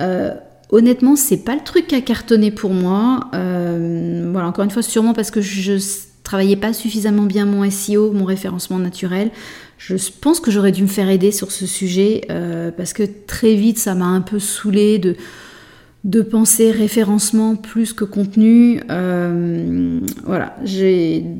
Euh, 0.00 0.32
honnêtement, 0.70 1.16
c'est 1.16 1.38
pas 1.38 1.54
le 1.54 1.62
truc 1.62 1.92
à 1.92 2.00
cartonner 2.00 2.50
pour 2.50 2.70
moi. 2.70 3.28
voilà, 3.32 4.48
encore 4.48 4.64
une 4.64 4.70
fois, 4.70 4.82
sûrement 4.82 5.12
parce 5.12 5.30
que 5.30 5.40
je 5.40 5.82
travaillais 6.22 6.56
pas 6.56 6.72
suffisamment 6.72 7.24
bien 7.24 7.46
mon 7.46 7.68
SEO, 7.70 8.12
mon 8.12 8.24
référencement 8.24 8.78
naturel. 8.78 9.30
Je 9.76 9.96
pense 10.20 10.40
que 10.40 10.50
j'aurais 10.50 10.72
dû 10.72 10.82
me 10.82 10.88
faire 10.88 11.08
aider 11.10 11.32
sur 11.32 11.50
ce 11.52 11.66
sujet 11.66 12.22
parce 12.76 12.92
que 12.92 13.02
très 13.26 13.54
vite 13.54 13.78
ça 13.78 13.94
m'a 13.94 14.06
un 14.06 14.22
peu 14.22 14.38
saoulé 14.38 14.98
de 14.98 15.16
de 16.04 16.20
penser 16.20 16.70
référencement 16.70 17.56
plus 17.56 17.94
que 17.94 18.04
contenu. 18.04 18.82
Euh, 18.90 20.00
voilà, 20.24 20.54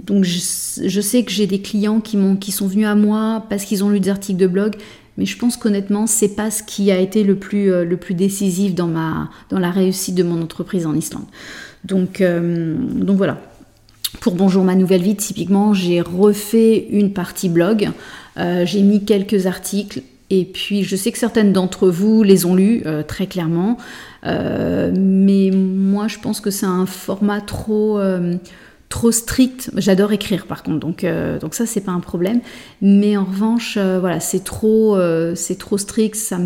donc 0.06 0.24
je, 0.24 1.00
sais 1.00 1.22
que 1.22 1.30
j'ai 1.30 1.46
des 1.46 1.60
clients 1.60 2.00
qui 2.00 2.50
sont 2.50 2.66
venus 2.66 2.86
à 2.86 2.94
moi 2.94 3.44
parce 3.50 3.64
qu'ils 3.64 3.84
ont 3.84 3.90
lu 3.90 4.00
des 4.00 4.08
articles 4.08 4.40
de 4.40 4.46
blog, 4.46 4.76
mais 5.18 5.26
je 5.26 5.36
pense 5.36 5.58
qu'honnêtement 5.58 6.06
c'est 6.06 6.34
pas 6.34 6.50
ce 6.50 6.62
qui 6.62 6.90
a 6.90 6.98
été 6.98 7.24
le 7.24 7.36
plus 7.36 7.70
euh, 7.70 7.96
décisif 8.10 8.74
dans 8.74 8.88
la 8.88 9.70
réussite 9.70 10.14
de 10.14 10.22
mon 10.22 10.40
entreprise 10.40 10.86
en 10.86 10.94
Islande. 10.94 11.26
Donc 11.84 12.22
euh, 12.22 12.74
donc 12.78 13.18
voilà. 13.18 13.38
Pour 14.20 14.34
Bonjour 14.36 14.62
ma 14.62 14.76
nouvelle 14.76 15.02
vie, 15.02 15.16
typiquement, 15.16 15.74
j'ai 15.74 16.00
refait 16.00 16.86
une 16.90 17.12
partie 17.12 17.48
blog. 17.48 17.90
j'ai 18.36 18.80
mis 18.80 19.04
quelques 19.04 19.46
articles 19.46 20.02
et 20.30 20.44
puis 20.44 20.84
je 20.84 20.94
sais 20.94 21.10
que 21.10 21.18
certaines 21.18 21.52
d'entre 21.52 21.88
vous 21.88 22.22
les 22.22 22.46
ont 22.46 22.54
lus 22.54 22.84
très 23.08 23.26
clairement. 23.26 23.76
Euh, 24.26 24.92
mais 24.96 25.50
moi, 25.52 26.08
je 26.08 26.18
pense 26.18 26.40
que 26.40 26.50
c'est 26.50 26.66
un 26.66 26.86
format 26.86 27.40
trop 27.40 27.98
euh, 27.98 28.36
trop 28.88 29.12
strict. 29.12 29.70
J'adore 29.76 30.12
écrire 30.12 30.46
par 30.46 30.62
contre, 30.62 30.80
donc, 30.80 31.04
euh, 31.04 31.38
donc 31.38 31.54
ça 31.54 31.66
c'est 31.66 31.80
pas 31.80 31.92
un 31.92 32.00
problème. 32.00 32.40
Mais 32.80 33.16
en 33.16 33.24
revanche, 33.24 33.76
voilà, 33.76 34.20
c'est 34.20 34.44
trop, 34.44 34.96
c'est 35.34 35.58
trop 35.58 35.78
strict. 35.78 36.16
Ça 36.16 36.38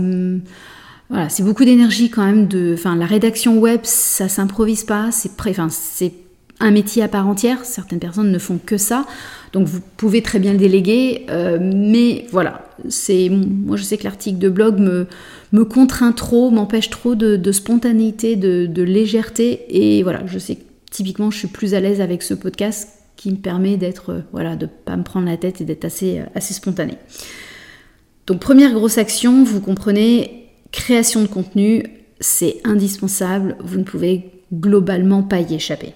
voilà, 1.10 1.30
c'est 1.30 1.42
beaucoup 1.42 1.64
d'énergie 1.64 2.10
quand 2.10 2.24
même. 2.24 2.48
De, 2.48 2.74
enfin, 2.74 2.94
la 2.94 3.06
rédaction 3.06 3.58
web, 3.58 3.80
ça 3.84 4.28
s'improvise 4.28 4.84
pas. 4.84 5.10
C'est, 5.10 5.30
enfin, 5.48 5.68
c'est 5.70 6.12
un 6.60 6.70
métier 6.70 7.02
à 7.02 7.08
part 7.08 7.26
entière. 7.26 7.64
Certaines 7.64 7.98
personnes 7.98 8.30
ne 8.30 8.38
font 8.38 8.58
que 8.58 8.76
ça. 8.76 9.06
Donc 9.52 9.66
vous 9.66 9.80
pouvez 9.96 10.20
très 10.20 10.38
bien 10.38 10.52
le 10.52 10.58
déléguer, 10.58 11.24
mais 11.60 12.26
voilà, 12.30 12.66
c'est 12.90 13.30
moi 13.30 13.78
je 13.78 13.82
sais 13.82 13.96
que 13.96 14.04
l'article 14.04 14.38
de 14.38 14.50
blog 14.50 14.78
me, 14.78 15.06
me 15.52 15.64
contraint 15.64 16.12
trop, 16.12 16.50
m'empêche 16.50 16.90
trop 16.90 17.14
de, 17.14 17.52
spontanéité, 17.52 18.36
de, 18.36 18.82
légèreté, 18.82 19.64
et 19.68 20.02
voilà, 20.02 20.26
je 20.26 20.38
sais 20.38 20.56
que 20.56 20.64
typiquement 20.90 21.30
je 21.30 21.38
suis 21.38 21.48
plus 21.48 21.74
à 21.74 21.80
l'aise 21.80 22.00
avec 22.00 22.22
ce 22.22 22.34
podcast 22.34 22.88
qui 23.16 23.30
me 23.30 23.36
permet 23.36 23.76
d'être, 23.76 24.22
voilà, 24.32 24.56
de 24.56 24.66
pas 24.66 24.96
me 24.96 25.02
prendre 25.02 25.26
la 25.26 25.36
tête 25.36 25.60
et 25.60 25.64
d'être 25.64 25.84
assez, 25.84 26.22
assez 26.34 26.54
spontané. 26.54 26.94
Donc 28.26 28.40
première 28.40 28.72
grosse 28.72 28.98
action, 28.98 29.42
vous 29.42 29.60
comprenez, 29.60 30.50
création 30.70 31.22
de 31.22 31.26
contenu, 31.26 31.84
c'est 32.20 32.60
indispensable, 32.64 33.56
vous 33.60 33.78
ne 33.78 33.84
pouvez 33.84 34.30
globalement 34.52 35.22
pas 35.22 35.40
y 35.40 35.54
échapper. 35.54 35.94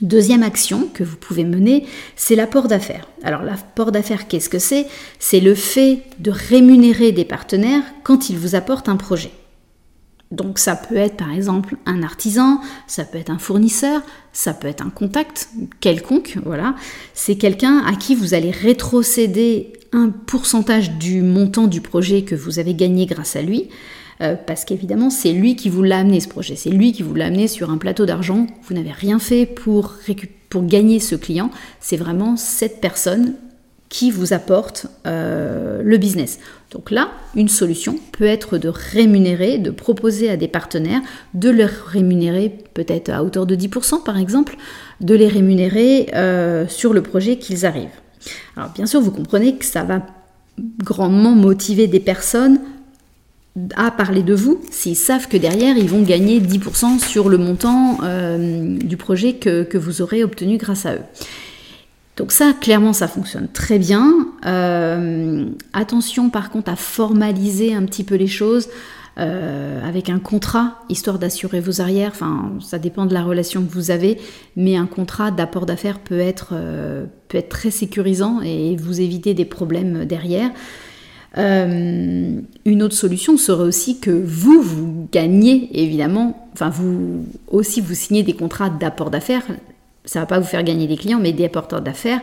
Deuxième 0.00 0.44
action 0.44 0.88
que 0.94 1.02
vous 1.02 1.16
pouvez 1.16 1.44
mener, 1.44 1.84
c'est 2.14 2.36
l'apport 2.36 2.68
d'affaires. 2.68 3.08
Alors 3.24 3.42
l'apport 3.42 3.90
d'affaires, 3.90 4.28
qu'est-ce 4.28 4.48
que 4.48 4.60
c'est? 4.60 4.86
C'est 5.18 5.40
le 5.40 5.54
fait 5.54 6.02
de 6.20 6.30
rémunérer 6.30 7.10
des 7.10 7.24
partenaires 7.24 7.82
quand 8.04 8.30
ils 8.30 8.38
vous 8.38 8.54
apportent 8.54 8.88
un 8.88 8.96
projet. 8.96 9.32
Donc 10.30 10.58
ça 10.58 10.76
peut 10.76 10.96
être 10.96 11.16
par 11.16 11.32
exemple 11.32 11.76
un 11.86 12.02
artisan, 12.02 12.60
ça 12.86 13.04
peut 13.04 13.18
être 13.18 13.30
un 13.30 13.38
fournisseur, 13.38 14.02
ça 14.32 14.52
peut 14.52 14.68
être 14.68 14.84
un 14.84 14.90
contact 14.90 15.48
quelconque, 15.80 16.38
voilà. 16.44 16.74
C'est 17.14 17.36
quelqu'un 17.36 17.78
à 17.78 17.96
qui 17.96 18.14
vous 18.14 18.34
allez 18.34 18.50
rétrocéder 18.50 19.72
un 19.92 20.10
pourcentage 20.10 20.92
du 20.92 21.22
montant 21.22 21.66
du 21.66 21.80
projet 21.80 22.22
que 22.22 22.34
vous 22.34 22.58
avez 22.58 22.74
gagné 22.74 23.06
grâce 23.06 23.36
à 23.36 23.42
lui. 23.42 23.68
Euh, 24.20 24.34
parce 24.34 24.64
qu'évidemment, 24.64 25.10
c'est 25.10 25.32
lui 25.32 25.56
qui 25.56 25.68
vous 25.68 25.82
l'a 25.82 25.98
amené 25.98 26.20
ce 26.20 26.28
projet, 26.28 26.56
c'est 26.56 26.70
lui 26.70 26.92
qui 26.92 27.02
vous 27.02 27.14
l'a 27.14 27.26
amené 27.26 27.46
sur 27.48 27.70
un 27.70 27.78
plateau 27.78 28.06
d'argent. 28.06 28.46
Vous 28.64 28.74
n'avez 28.74 28.90
rien 28.90 29.18
fait 29.18 29.46
pour, 29.46 29.94
pour 30.48 30.64
gagner 30.64 30.98
ce 31.00 31.14
client, 31.14 31.50
c'est 31.80 31.96
vraiment 31.96 32.36
cette 32.36 32.80
personne 32.80 33.34
qui 33.88 34.10
vous 34.10 34.32
apporte 34.32 34.86
euh, 35.06 35.80
le 35.82 35.96
business. 35.96 36.40
Donc 36.72 36.90
là, 36.90 37.10
une 37.34 37.48
solution 37.48 37.98
peut 38.12 38.26
être 38.26 38.58
de 38.58 38.68
rémunérer, 38.68 39.58
de 39.58 39.70
proposer 39.70 40.28
à 40.28 40.36
des 40.36 40.48
partenaires 40.48 41.00
de 41.32 41.48
les 41.48 41.64
rémunérer 41.64 42.54
peut-être 42.74 43.08
à 43.08 43.24
hauteur 43.24 43.46
de 43.46 43.56
10% 43.56 44.02
par 44.02 44.18
exemple, 44.18 44.56
de 45.00 45.14
les 45.14 45.28
rémunérer 45.28 46.10
euh, 46.14 46.66
sur 46.68 46.92
le 46.92 47.02
projet 47.02 47.38
qu'ils 47.38 47.64
arrivent. 47.64 47.88
Alors 48.56 48.70
bien 48.70 48.84
sûr, 48.84 49.00
vous 49.00 49.10
comprenez 49.10 49.56
que 49.56 49.64
ça 49.64 49.84
va 49.84 50.04
grandement 50.82 51.32
motiver 51.32 51.86
des 51.86 52.00
personnes 52.00 52.60
à 53.76 53.90
parler 53.90 54.22
de 54.22 54.34
vous 54.34 54.60
s'ils 54.70 54.96
savent 54.96 55.28
que 55.28 55.36
derrière 55.36 55.76
ils 55.76 55.88
vont 55.88 56.02
gagner 56.02 56.40
10% 56.40 56.98
sur 56.98 57.28
le 57.28 57.38
montant 57.38 57.98
euh, 58.02 58.76
du 58.78 58.96
projet 58.96 59.34
que, 59.34 59.78
vous 59.78 60.02
aurez 60.02 60.24
obtenu 60.24 60.56
grâce 60.56 60.86
à 60.86 60.94
eux. 60.94 61.02
Donc 62.16 62.32
ça, 62.32 62.52
clairement, 62.52 62.92
ça 62.92 63.06
fonctionne 63.06 63.46
très 63.52 63.78
bien. 63.78 64.26
Euh, 64.44 65.46
attention 65.72 66.30
par 66.30 66.50
contre 66.50 66.70
à 66.70 66.76
formaliser 66.76 67.74
un 67.74 67.84
petit 67.84 68.04
peu 68.04 68.16
les 68.16 68.26
choses. 68.26 68.68
Euh, 69.18 69.84
avec 69.84 70.10
un 70.10 70.20
contrat, 70.20 70.78
histoire 70.88 71.18
d'assurer 71.18 71.58
vos 71.58 71.80
arrières. 71.80 72.12
Enfin, 72.12 72.52
ça 72.60 72.78
dépend 72.78 73.04
de 73.04 73.12
la 73.12 73.24
relation 73.24 73.64
que 73.64 73.72
vous 73.72 73.90
avez, 73.90 74.18
mais 74.54 74.76
un 74.76 74.86
contrat 74.86 75.32
d'apport 75.32 75.66
d'affaires 75.66 75.98
peut 75.98 76.22
peut 76.38 77.38
être 77.38 77.48
très 77.48 77.72
sécurisant 77.72 78.40
et 78.42 78.76
vous 78.76 79.00
éviter 79.00 79.34
des 79.34 79.44
problèmes 79.44 80.04
derrière. 80.04 80.50
Euh, 81.36 82.40
une 82.64 82.82
autre 82.82 82.94
solution 82.94 83.36
serait 83.36 83.64
aussi 83.64 84.00
que 84.00 84.10
vous, 84.10 84.62
vous 84.62 85.08
gagnez 85.12 85.68
évidemment, 85.74 86.48
enfin 86.54 86.70
vous 86.70 87.26
aussi 87.48 87.80
vous 87.82 87.94
signez 87.94 88.22
des 88.22 88.32
contrats 88.32 88.70
d'apport 88.70 89.10
d'affaires, 89.10 89.42
ça 90.06 90.20
va 90.20 90.26
pas 90.26 90.38
vous 90.38 90.46
faire 90.46 90.62
gagner 90.62 90.86
des 90.86 90.96
clients, 90.96 91.20
mais 91.20 91.32
des 91.32 91.44
apporteurs 91.44 91.82
d'affaires 91.82 92.20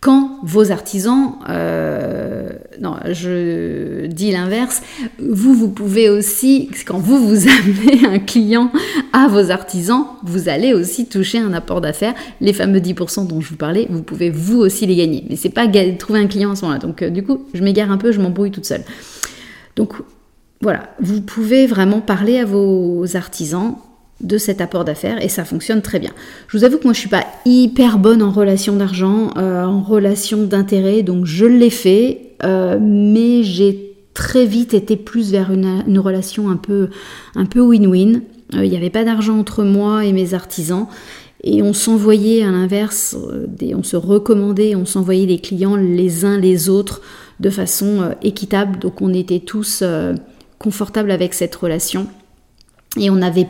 quand 0.00 0.38
vos 0.44 0.70
artisans, 0.70 1.34
euh, 1.48 2.50
non, 2.80 2.94
je 3.10 4.06
dis 4.06 4.30
l'inverse, 4.30 4.80
vous, 5.18 5.54
vous 5.54 5.68
pouvez 5.68 6.08
aussi, 6.08 6.70
quand 6.86 6.98
vous 6.98 7.18
vous 7.18 7.48
amenez 7.48 8.06
un 8.06 8.20
client 8.20 8.70
à 9.12 9.26
vos 9.26 9.50
artisans, 9.50 10.06
vous 10.22 10.48
allez 10.48 10.72
aussi 10.72 11.06
toucher 11.06 11.38
un 11.38 11.52
apport 11.52 11.80
d'affaires. 11.80 12.14
Les 12.40 12.52
fameux 12.52 12.78
10% 12.78 13.26
dont 13.26 13.40
je 13.40 13.50
vous 13.50 13.56
parlais, 13.56 13.88
vous 13.90 14.02
pouvez 14.02 14.30
vous 14.30 14.58
aussi 14.58 14.86
les 14.86 14.94
gagner. 14.94 15.24
Mais 15.28 15.34
c'est 15.34 15.48
pas 15.48 15.66
trouver 15.98 16.20
un 16.20 16.28
client 16.28 16.52
à 16.52 16.56
ce 16.56 16.62
moment-là. 16.62 16.78
Donc, 16.78 17.02
euh, 17.02 17.10
du 17.10 17.24
coup, 17.24 17.46
je 17.52 17.62
m'égare 17.64 17.90
un 17.90 17.98
peu, 17.98 18.12
je 18.12 18.20
m'embrouille 18.20 18.52
toute 18.52 18.66
seule. 18.66 18.84
Donc, 19.74 19.94
voilà, 20.60 20.90
vous 21.00 21.20
pouvez 21.22 21.66
vraiment 21.66 22.00
parler 22.00 22.38
à 22.38 22.44
vos 22.44 23.16
artisans 23.16 23.78
de 24.20 24.36
cet 24.36 24.60
apport 24.60 24.84
d'affaires 24.84 25.22
et 25.22 25.28
ça 25.28 25.44
fonctionne 25.44 25.82
très 25.82 26.00
bien. 26.00 26.10
Je 26.48 26.58
vous 26.58 26.64
avoue 26.64 26.78
que 26.78 26.84
moi 26.84 26.92
je 26.92 27.00
suis 27.00 27.08
pas 27.08 27.26
hyper 27.44 27.98
bonne 27.98 28.22
en 28.22 28.30
relation 28.30 28.76
d'argent, 28.76 29.30
euh, 29.36 29.64
en 29.64 29.80
relation 29.80 30.44
d'intérêt, 30.44 31.02
donc 31.02 31.24
je 31.24 31.46
l'ai 31.46 31.70
fait, 31.70 32.32
euh, 32.44 32.78
mais 32.80 33.42
j'ai 33.44 33.94
très 34.14 34.44
vite 34.44 34.74
été 34.74 34.96
plus 34.96 35.30
vers 35.30 35.52
une, 35.52 35.98
relation 35.98 36.50
un 36.50 36.56
peu 36.56 36.90
win-win. 37.36 38.22
Euh, 38.54 38.64
il 38.64 38.70
n'y 38.70 38.76
avait 38.76 38.90
pas 38.90 39.04
d'argent 39.04 39.38
entre 39.38 39.62
moi 39.62 40.04
et 40.04 40.12
mes 40.12 40.34
artisans. 40.34 40.86
Et 41.44 41.62
on 41.62 41.72
s'envoyait 41.72 42.42
à 42.42 42.50
l'inverse, 42.50 43.16
on 43.72 43.82
se 43.84 43.96
recommandait, 43.96 44.74
on 44.74 44.84
s'envoyait 44.84 45.26
des 45.26 45.38
clients 45.38 45.76
les 45.76 46.24
uns 46.24 46.36
les 46.36 46.68
autres 46.68 47.00
de 47.38 47.48
façon 47.48 48.10
équitable. 48.22 48.80
Donc 48.80 49.00
on 49.00 49.14
était 49.14 49.38
tous 49.38 49.84
confortables 50.58 51.12
avec 51.12 51.34
cette 51.34 51.54
relation. 51.54 52.08
Et 52.98 53.08
on 53.08 53.22
avait 53.22 53.46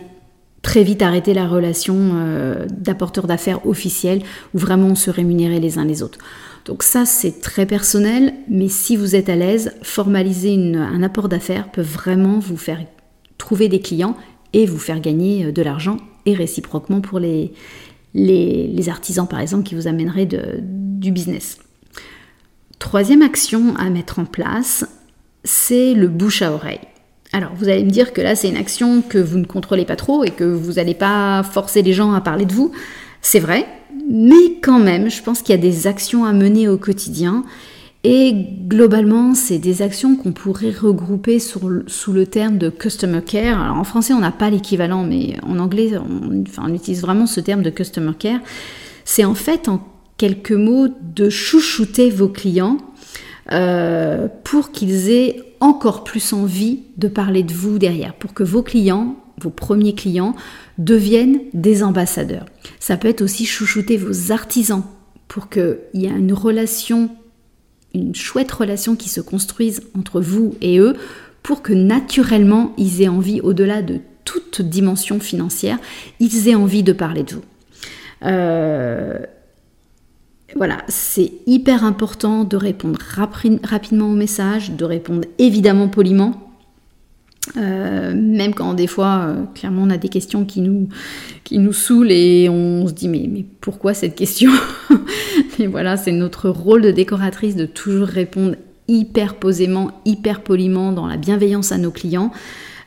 très 0.63 0.83
vite 0.83 1.03
arrêter 1.03 1.35
la 1.35 1.47
relation 1.47 1.97
euh, 2.15 2.67
d'apporteur 2.71 3.27
d'affaires 3.27 3.67
officiel 3.67 4.23
où 4.55 4.59
vraiment 4.59 4.89
on 4.89 4.95
se 4.95 5.11
rémunérait 5.11 5.61
les 5.61 5.79
uns 5.79 5.85
les 5.85 6.03
autres. 6.03 6.19
Donc 6.65 6.83
ça 6.83 7.07
c'est 7.07 7.41
très 7.41 7.67
personnel, 7.67 8.35
mais 8.49 8.69
si 8.69 8.97
vous 8.97 9.17
êtes 9.17 9.29
à 9.29 9.37
l'aise, 9.37 9.73
formaliser 9.83 10.55
un 10.77 11.03
apport 11.03 11.29
d'affaires 11.29 11.71
peut 11.71 11.83
vraiment 11.83 12.39
vous 12.39 12.57
faire 12.57 12.81
trouver 13.39 13.69
des 13.69 13.81
clients 13.81 14.17
et 14.53 14.67
vous 14.67 14.79
faire 14.79 15.01
gagner 15.01 15.47
euh, 15.47 15.53
de 15.53 15.63
l'argent 15.63 15.99
et 16.27 16.35
réciproquement 16.35 17.01
pour 17.01 17.19
les, 17.19 17.53
les, 18.15 18.89
artisans 18.89 19.27
par 19.27 19.41
exemple 19.41 19.63
qui 19.65 19.75
vous 19.75 19.87
amèneraient 19.87 20.29
du 20.61 21.13
business. 21.13 21.59
Troisième 22.79 23.23
action 23.23 23.75
à 23.77 23.91
mettre 23.91 24.19
en 24.19 24.25
place, 24.25 24.85
c'est 25.45 25.95
le 25.95 26.09
bouche 26.09 26.43
à 26.43 26.53
oreille. 26.53 26.81
Alors 27.33 27.51
vous 27.55 27.69
allez 27.69 27.85
me 27.85 27.91
dire 27.91 28.13
que 28.13 28.21
là 28.21 28.35
c'est 28.35 28.49
une 28.49 28.57
action 28.57 29.03
que 29.03 29.19
vous 29.19 29.39
ne 29.39 29.45
contrôlez 29.45 29.85
pas 29.85 29.97
trop 29.97 30.25
et 30.25 30.31
que 30.31 30.45
vous 30.45 30.75
n'allez 30.75 30.95
pas 30.95 31.43
forcer 31.43 31.83
les 31.83 31.93
gens 31.93 32.13
à 32.13 32.21
parler 32.21 32.47
de 32.47 32.53
vous. 32.53 32.73
C'est 33.21 33.41
vrai, 33.41 33.67
mais 34.11 34.59
quand 34.63 34.79
même 34.79 35.11
je 35.11 35.23
pense 35.23 35.43
qu'il 35.43 35.55
y 35.55 35.59
a 35.59 35.61
des 35.61 35.87
actions 35.87 36.25
à 36.25 36.33
mener 36.33 36.69
au 36.69 36.79
quotidien 36.79 37.45
et 38.05 38.33
globalement 38.67 39.35
c'est 39.35 39.59
des 39.59 39.83
actions 39.83 40.17
qu'on 40.17 40.33
pourrait 40.33 40.71
regrouper 40.71 41.39
sous 41.39 41.61
le 42.13 42.27
terme 42.27 42.57
de 42.57 42.71
customer 42.71 43.21
care. 43.23 43.61
Alors 43.61 43.77
en 43.77 43.85
français 43.85 44.15
on 44.15 44.21
n'a 44.21 44.33
pas 44.33 44.49
l'équivalent 44.49 45.05
mais 45.05 45.37
en 45.43 45.59
anglais 45.59 45.93
on, 45.99 46.73
utilise 46.73 47.03
vraiment 47.03 47.27
ce 47.27 47.41
terme 47.41 47.63
de 47.63 47.71
customer 47.71 48.13
care. 48.19 48.41
C'est 49.05 49.25
en 49.25 49.35
fait 49.35 49.69
en 49.69 49.83
quelques 50.17 50.53
mots 50.53 50.89
de 51.15 51.29
chouchouter 51.29 52.11
vos 52.11 52.29
clients 52.29 52.79
euh, 53.53 54.29
pour 54.45 54.73
qu'ils 54.73 55.11
aient 55.11 55.43
encore 55.61 56.05
plus 56.05 56.33
envie 56.33 56.81
de 56.97 57.09
parler 57.09 57.43
de 57.43 57.53
vous 57.53 57.79
derrière, 57.79 58.15
pour 58.15 58.35
que 58.35 58.43
vos 58.43 58.63
clients, 58.63 59.17
vos 59.41 59.51
premiers 59.51 59.95
clients, 59.95 60.35
deviennent 60.79 61.41
des 61.55 61.83
ambassadeurs. 61.83 62.47
Ça 62.79 62.97
peut 62.97 63.09
être 63.09 63.23
aussi 63.23 63.47
chouchouter 63.47 63.97
vos 63.97 64.33
artisans 64.33 64.85
pour 65.29 65.49
qu'il 65.49 65.79
y 65.95 66.07
ait 66.07 66.11
une 66.11 66.33
relation, 66.33 67.11
une 67.95 68.15
chouette 68.15 68.53
relation 68.53 68.97
qui 68.97 69.09
se 69.09 69.21
construise 69.21 69.83
entre 69.97 70.21
vous 70.21 70.55
et 70.61 70.79
eux, 70.79 70.95
pour 71.43 71.63
que 71.63 71.73
naturellement 71.73 72.75
ils 72.77 73.03
aient 73.03 73.09
envie, 73.09 73.41
au-delà 73.41 73.83
de 73.83 74.01
toute 74.25 74.61
dimension 74.61 75.21
financière, 75.21 75.79
ils 76.21 76.49
aient 76.49 76.55
envie 76.55 76.83
de 76.83 76.93
parler 76.93 77.23
de 77.23 77.35
vous. 77.35 77.45
Euh, 78.25 79.19
voilà, 80.57 80.79
c'est 80.89 81.33
hyper 81.47 81.85
important 81.85 82.45
de 82.45 82.57
répondre 82.57 82.99
rapidement 83.65 84.11
aux 84.11 84.17
messages, 84.17 84.71
de 84.71 84.85
répondre 84.85 85.27
évidemment 85.39 85.89
poliment. 85.89 86.49
Euh, 87.57 88.15
même 88.15 88.55
quand 88.55 88.75
des 88.75 88.87
fois, 88.87 89.27
euh, 89.27 89.45
clairement, 89.55 89.83
on 89.83 89.91
a 89.91 89.97
des 89.97 90.09
questions 90.09 90.45
qui 90.45 90.61
nous, 90.61 90.89
qui 91.45 91.59
nous 91.59 91.73
saoulent 91.73 92.13
et 92.13 92.49
on 92.49 92.87
se 92.87 92.93
dit 92.93 93.09
mais, 93.09 93.27
mais 93.31 93.45
pourquoi 93.61 93.95
cette 93.95 94.15
question 94.15 94.51
Et 95.59 95.67
voilà, 95.67 95.97
c'est 95.97 96.13
notre 96.13 96.51
rôle 96.51 96.83
de 96.83 96.91
décoratrice 96.91 97.57
de 97.57 97.67
toujours 97.67 98.07
répondre 98.07 98.57
hyper 98.87 99.35
posément, 99.35 100.01
hyper 100.05 100.43
poliment, 100.43 100.93
dans 100.93 101.07
la 101.07 101.17
bienveillance 101.17 101.73
à 101.73 101.79
nos 101.79 101.91
clients. 101.91 102.33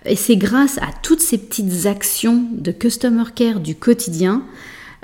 Et 0.05 0.15
c'est 0.15 0.37
grâce 0.37 0.79
à 0.79 0.89
toutes 1.03 1.21
ces 1.21 1.37
petites 1.37 1.85
actions 1.85 2.43
de 2.53 2.71
customer 2.71 3.25
care 3.35 3.59
du 3.59 3.75
quotidien 3.75 4.43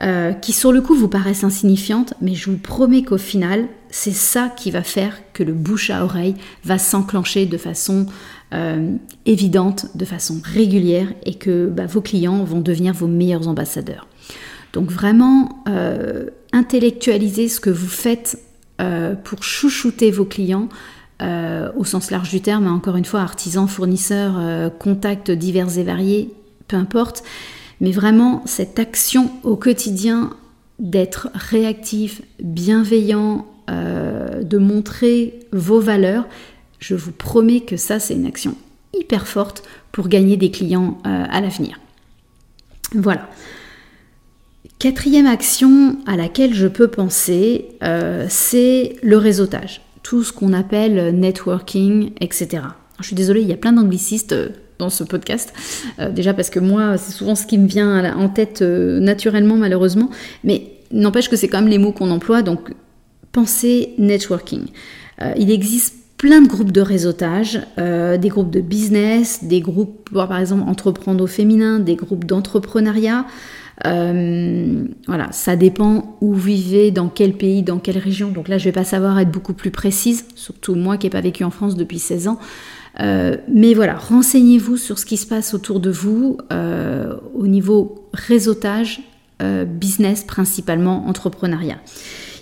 euh, 0.04 0.32
qui 0.32 0.54
sur 0.54 0.72
le 0.72 0.82
coup 0.82 0.94
vous 0.94 1.08
paraissent 1.08 1.44
insignifiantes, 1.44 2.14
mais 2.22 2.36
je 2.36 2.52
vous 2.52 2.58
promets 2.58 3.02
qu'au 3.02 3.18
final, 3.18 3.66
c'est 3.90 4.14
ça 4.14 4.48
qui 4.56 4.70
va 4.70 4.84
faire 4.84 5.18
que 5.34 5.42
le 5.42 5.54
bouche 5.54 5.90
à 5.90 6.04
oreille 6.04 6.36
va 6.64 6.78
s'enclencher 6.78 7.48
de 7.48 7.58
façon 7.58 8.06
euh, 8.54 8.92
évidente, 9.26 9.88
de 9.96 10.06
façon 10.06 10.40
régulière, 10.44 11.08
et 11.26 11.34
que 11.34 11.66
bah, 11.66 11.88
vos 11.88 12.02
clients 12.02 12.44
vont 12.44 12.60
devenir 12.60 12.94
vos 12.94 13.08
meilleurs 13.08 13.48
ambassadeurs. 13.48 14.08
Donc 14.72 14.92
vraiment, 14.92 15.64
euh, 15.68 16.28
intellectualiser 16.54 17.48
ce 17.48 17.60
que 17.60 17.72
vous 17.72 17.88
faites 17.88 18.40
pour 19.24 19.42
chouchouter 19.42 20.12
vos 20.12 20.24
clients, 20.24 20.70
au 21.20 21.84
sens 21.84 22.12
large 22.12 22.30
du 22.30 22.42
terme, 22.42 22.68
encore 22.68 22.96
une 22.96 23.06
fois, 23.06 23.22
artisans, 23.22 23.68
fournisseurs, 23.68 24.72
contacts 24.78 25.32
divers 25.32 25.80
et 25.80 25.84
variés, 25.84 26.32
peu 26.68 26.78
importe, 26.78 27.24
mais 27.82 27.92
vraiment, 27.92 28.42
cette 28.46 28.80
action 28.80 29.32
au 29.44 29.56
quotidien 29.56 30.32
d'être 30.80 31.30
réactif, 31.34 32.22
bienveillant, 32.42 33.46
euh, 33.70 34.44
de 34.44 34.58
montrer 34.58 35.40
vos 35.52 35.80
valeurs, 35.80 36.28
je 36.80 36.96
vous 36.96 37.12
promets 37.12 37.62
que 37.62 37.78
ça, 37.78 38.00
c'est 38.00 38.14
une 38.14 38.26
action 38.26 38.56
hyper 38.94 39.28
forte 39.28 39.64
pour 39.92 40.08
gagner 40.08 40.38
des 40.38 40.52
clients 40.52 40.98
euh, 41.06 41.26
à 41.30 41.42
l'avenir. 41.42 41.80
Voilà. 42.94 43.30
Quatrième 44.80 45.26
action 45.26 45.98
à 46.06 46.16
laquelle 46.16 46.54
je 46.54 46.68
peux 46.68 46.88
penser, 46.88 47.66
euh, 47.84 48.26
c'est 48.30 48.96
le 49.02 49.18
réseautage. 49.18 49.82
Tout 50.04 50.24
ce 50.24 50.32
qu'on 50.32 50.54
appelle 50.54 51.16
networking, 51.16 52.12
etc. 52.22 52.64
Je 53.00 53.08
suis 53.08 53.16
désolée, 53.16 53.42
il 53.42 53.48
y 53.48 53.54
a 53.54 53.58
plein 53.58 53.74
d'anglicistes 53.74 54.36
dans 54.80 54.90
ce 54.90 55.04
podcast. 55.04 55.54
déjà 56.12 56.34
parce 56.34 56.50
que 56.50 56.60
moi, 56.60 56.98
c'est 56.98 57.12
souvent 57.12 57.36
ce 57.36 57.46
qui 57.46 57.58
me 57.58 57.68
vient 57.68 58.16
en 58.16 58.30
tête 58.30 58.62
naturellement, 58.62 59.56
malheureusement. 59.56 60.10
Mais 60.44 60.72
n'empêche 60.92 61.30
que 61.30 61.36
c'est 61.36 61.48
quand 61.48 61.62
même 61.62 61.70
les 61.70 61.78
mots 61.78 61.92
qu'on 61.92 62.12
emploie. 62.12 62.42
Donc, 62.42 62.74
pensez 63.32 63.94
networking. 63.98 64.66
il 65.38 65.52
existe 65.52 65.96
plein 66.18 66.42
de 66.42 66.48
groupes 66.48 66.72
de 66.72 66.82
réseautage, 66.82 67.62
euh, 67.78 68.18
des 68.18 68.30
groupes 68.30 68.50
de 68.50 68.60
business, 68.60 69.44
des 69.44 69.62
groupes, 69.62 70.10
par 70.12 70.40
exemple, 70.40 70.68
entreprendre 70.68 71.24
au 71.24 71.28
féminin, 71.28 71.80
des 71.80 71.96
groupes 71.96 72.26
d'entrepreneuriat. 72.26 73.26
Euh, 73.86 74.86
voilà, 75.06 75.32
ça 75.32 75.56
dépend 75.56 76.18
où 76.22 76.34
vivez, 76.34 76.90
dans 76.90 77.10
quel 77.10 77.34
pays, 77.34 77.62
dans 77.62 77.78
quelle 77.78 78.00
région. 78.00 78.30
Donc 78.30 78.48
là, 78.48 78.58
je 78.58 78.66
vais 78.66 78.72
pas 78.72 78.84
savoir 78.84 79.20
être 79.20 79.32
beaucoup 79.32 79.54
plus 79.54 79.70
précise, 79.70 80.26
surtout 80.34 80.74
moi 80.74 80.98
qui 80.98 81.06
n'ai 81.06 81.12
pas 81.12 81.22
vécu 81.22 81.44
en 81.44 81.52
France 81.52 81.76
depuis 81.76 82.00
16 82.00 82.28
ans. 82.30 82.40
Euh, 83.00 83.38
mais 83.48 83.74
voilà, 83.74 83.96
renseignez-vous 83.96 84.78
sur 84.78 84.98
ce 85.00 85.06
qui 85.06 85.18
se 85.18 85.28
passe 85.28 85.54
autour 85.54 85.80
de 85.80 85.92
vous 85.92 86.38
au 87.36 87.48
niveau 87.48 88.10
réseautage, 88.14 89.02
business 89.40 90.24
principalement, 90.24 91.08
entrepreneuriat. 91.08 91.80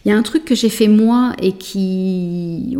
Il 0.06 0.10
y 0.10 0.12
a 0.12 0.18
un 0.18 0.22
truc 0.22 0.46
que 0.46 0.56
j'ai 0.56 0.70
fait 0.70 0.88
moi 0.88 1.34
et 1.42 1.54
qui, 1.54 2.78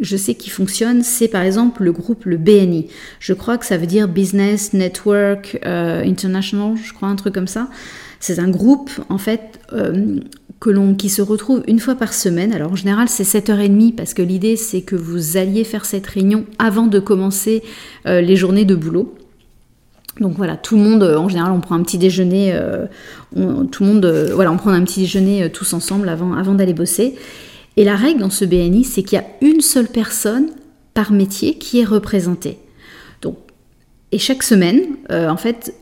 je 0.00 0.16
sais 0.16 0.34
qu'il 0.34 0.50
fonctionne, 0.50 1.02
c'est 1.02 1.28
par 1.28 1.42
exemple 1.42 1.84
le 1.84 1.92
groupe, 1.92 2.24
le 2.24 2.38
BNI. 2.38 2.88
Je 3.20 3.32
crois 3.34 3.58
que 3.58 3.66
ça 3.66 3.76
veut 3.76 3.86
dire 3.86 4.08
Business 4.08 4.72
Network 4.72 5.58
euh, 5.66 6.02
International, 6.02 6.74
je 6.82 6.92
crois 6.92 7.08
un 7.08 7.16
truc 7.16 7.34
comme 7.34 7.46
ça. 7.46 7.68
C'est 8.18 8.38
un 8.38 8.48
groupe 8.48 8.90
en 9.08 9.18
fait 9.18 9.60
euh, 9.72 10.20
qui 10.98 11.08
se 11.08 11.22
retrouve 11.22 11.62
une 11.66 11.78
fois 11.78 11.94
par 11.94 12.12
semaine. 12.12 12.52
Alors 12.52 12.72
en 12.72 12.76
général 12.76 13.08
c'est 13.08 13.24
7h30 13.24 13.94
parce 13.94 14.14
que 14.14 14.22
l'idée 14.22 14.56
c'est 14.56 14.82
que 14.82 14.96
vous 14.96 15.36
alliez 15.36 15.64
faire 15.64 15.84
cette 15.84 16.06
réunion 16.06 16.44
avant 16.58 16.86
de 16.86 16.98
commencer 16.98 17.62
euh, 18.06 18.20
les 18.20 18.36
journées 18.36 18.64
de 18.64 18.74
boulot. 18.74 19.14
Donc 20.20 20.36
voilà, 20.36 20.56
tout 20.56 20.76
le 20.76 20.82
monde, 20.82 21.02
en 21.02 21.28
général, 21.30 21.50
on 21.52 21.60
prend 21.60 21.76
un 21.76 21.82
petit 21.82 21.96
déjeuner, 21.96 22.54
tout 23.32 23.84
le 23.84 23.88
monde, 23.88 24.04
voilà, 24.34 24.52
on 24.52 24.58
prend 24.58 24.70
un 24.70 24.84
petit 24.84 25.00
déjeuner 25.00 25.50
tous 25.50 25.72
ensemble 25.72 26.10
avant, 26.10 26.34
avant 26.34 26.52
d'aller 26.52 26.74
bosser. 26.74 27.14
Et 27.76 27.84
la 27.84 27.96
règle 27.96 28.20
dans 28.20 28.28
ce 28.28 28.44
BNI, 28.44 28.84
c'est 28.84 29.02
qu'il 29.02 29.18
y 29.18 29.22
a 29.22 29.26
une 29.40 29.62
seule 29.62 29.88
personne 29.88 30.50
par 30.92 31.12
métier 31.12 31.54
qui 31.54 31.80
est 31.80 31.84
représentée. 31.84 32.58
Donc, 33.22 33.36
et 34.12 34.18
chaque 34.18 34.42
semaine, 34.42 34.82
euh, 35.10 35.28
en 35.28 35.36
fait, 35.36 35.74